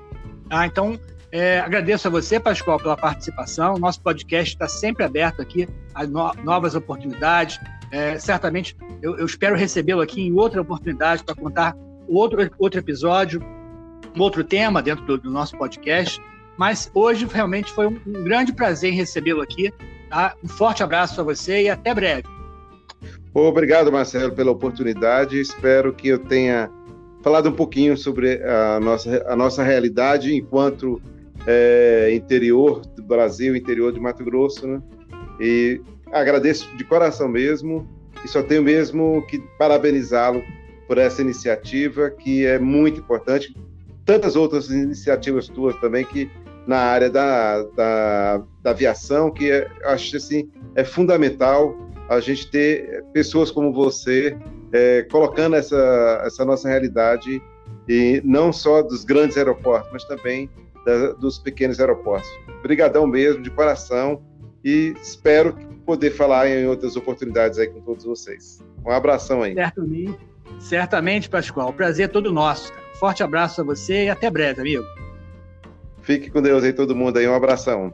Ah, 0.51 0.67
então, 0.67 0.99
é, 1.31 1.59
agradeço 1.61 2.07
a 2.07 2.11
você, 2.11 2.39
Pascoal, 2.39 2.79
pela 2.79 2.97
participação. 2.97 3.77
Nosso 3.79 4.01
podcast 4.01 4.55
está 4.55 4.69
sempre 4.69 5.05
aberto 5.05 5.41
aqui 5.41 5.69
a 5.95 6.07
no 6.07 6.33
novas 6.43 6.75
oportunidades. 6.75 7.59
É, 7.91 8.19
certamente 8.19 8.77
eu, 9.03 9.17
eu 9.19 9.27
espero 9.27 9.57
recebê-lo 9.57 10.01
aqui 10.01 10.21
em 10.21 10.33
outra 10.33 10.61
oportunidade 10.61 11.23
para 11.25 11.35
contar 11.35 11.77
outro, 12.09 12.51
outro 12.59 12.81
episódio, 12.81 13.43
um 14.17 14.21
outro 14.21 14.45
tema 14.45 14.83
dentro 14.83 15.05
do, 15.05 15.19
do 15.19 15.31
nosso 15.31 15.57
podcast. 15.57 16.21
Mas 16.57 16.91
hoje 16.95 17.27
realmente 17.27 17.73
foi 17.73 17.87
um, 17.89 18.01
um 18.07 18.25
grande 18.25 18.53
prazer 18.53 18.93
recebê-lo 18.93 19.43
aqui. 19.43 19.73
Tá? 20.11 20.35
Um 20.43 20.49
forte 20.49 20.83
abraço 20.83 21.21
a 21.21 21.25
você 21.25 21.63
e 21.63 21.69
até 21.71 21.93
breve. 21.95 22.34
Obrigado, 23.35 23.91
Marcelo, 23.91 24.33
pela 24.33 24.53
oportunidade. 24.53 25.41
Espero 25.41 25.93
que 25.93 26.07
eu 26.07 26.21
tenha 26.21 26.71
falado 27.21 27.49
um 27.49 27.53
pouquinho 27.53 27.97
sobre 27.97 28.41
a 28.45 28.79
nossa, 28.79 29.25
a 29.27 29.35
nossa 29.35 29.65
realidade 29.65 30.33
enquanto 30.33 31.03
é, 31.45 32.15
interior 32.15 32.87
do 32.87 33.03
Brasil, 33.03 33.57
interior 33.57 33.93
de 33.93 33.99
Mato 33.99 34.25
Grosso. 34.25 34.69
Né? 34.69 34.81
E 35.41 35.81
agradeço 36.13 36.75
de 36.77 36.85
coração 36.85 37.27
mesmo 37.27 37.89
e 38.25 38.29
só 38.29 38.41
tenho 38.41 38.63
mesmo 38.63 39.27
que 39.27 39.41
parabenizá-lo 39.59 40.41
por 40.87 40.97
essa 40.97 41.21
iniciativa 41.21 42.11
que 42.11 42.47
é 42.47 42.57
muito 42.57 43.01
importante. 43.01 43.53
Tantas 44.05 44.37
outras 44.37 44.71
iniciativas 44.71 45.49
tuas 45.49 45.75
também 45.81 46.05
que 46.05 46.31
na 46.69 46.79
área 46.79 47.11
da, 47.11 47.65
da, 47.75 48.43
da 48.63 48.71
aviação 48.71 49.29
que 49.33 49.51
é, 49.51 49.69
acho 49.87 50.17
assim 50.17 50.49
é 50.77 50.85
fundamental 50.85 51.77
a 52.09 52.21
gente 52.21 52.51
ter 52.51 53.05
pessoas 53.13 53.51
como 53.51 53.73
você 53.73 54.37
é, 54.73 55.03
colocando 55.11 55.57
essa, 55.57 56.23
essa 56.25 56.45
nossa 56.45 56.69
realidade, 56.69 57.43
e 57.89 58.21
não 58.25 58.53
só 58.53 58.83
dos 58.83 59.05
grandes 59.05 59.37
aeroportos, 59.37 59.91
mas 59.93 60.05
também 60.05 60.51
da, 60.85 61.13
dos 61.13 61.39
pequenos 61.39 61.81
aeroportos. 61.81 62.29
Obrigadão 62.61 63.07
mesmo, 63.07 63.43
de 63.43 63.51
coração, 63.51 64.23
e 64.65 64.95
espero 65.01 65.55
poder 65.85 66.11
falar 66.11 66.49
em 66.49 66.67
outras 66.67 66.97
oportunidades 66.97 67.59
aí 67.59 67.69
com 67.69 67.81
todos 67.81 68.05
vocês. 68.05 68.63
Um 68.85 68.91
abração 68.91 69.43
aí. 69.43 69.55
Certamente, 69.55 70.19
certamente 70.59 71.29
Pascoal. 71.29 71.69
O 71.69 71.73
prazer 71.73 72.07
é 72.07 72.09
todo 72.09 72.33
nosso. 72.33 72.73
Forte 72.99 73.23
abraço 73.23 73.61
a 73.61 73.65
você 73.65 74.05
e 74.05 74.09
até 74.09 74.31
breve, 74.31 74.61
amigo. 74.61 74.85
Fique 76.03 76.31
com 76.31 76.41
Deus 76.41 76.65
aí, 76.65 76.73
todo 76.73 76.95
mundo 76.95 77.19
aí. 77.19 77.29
Um 77.29 77.35
abração. 77.35 77.93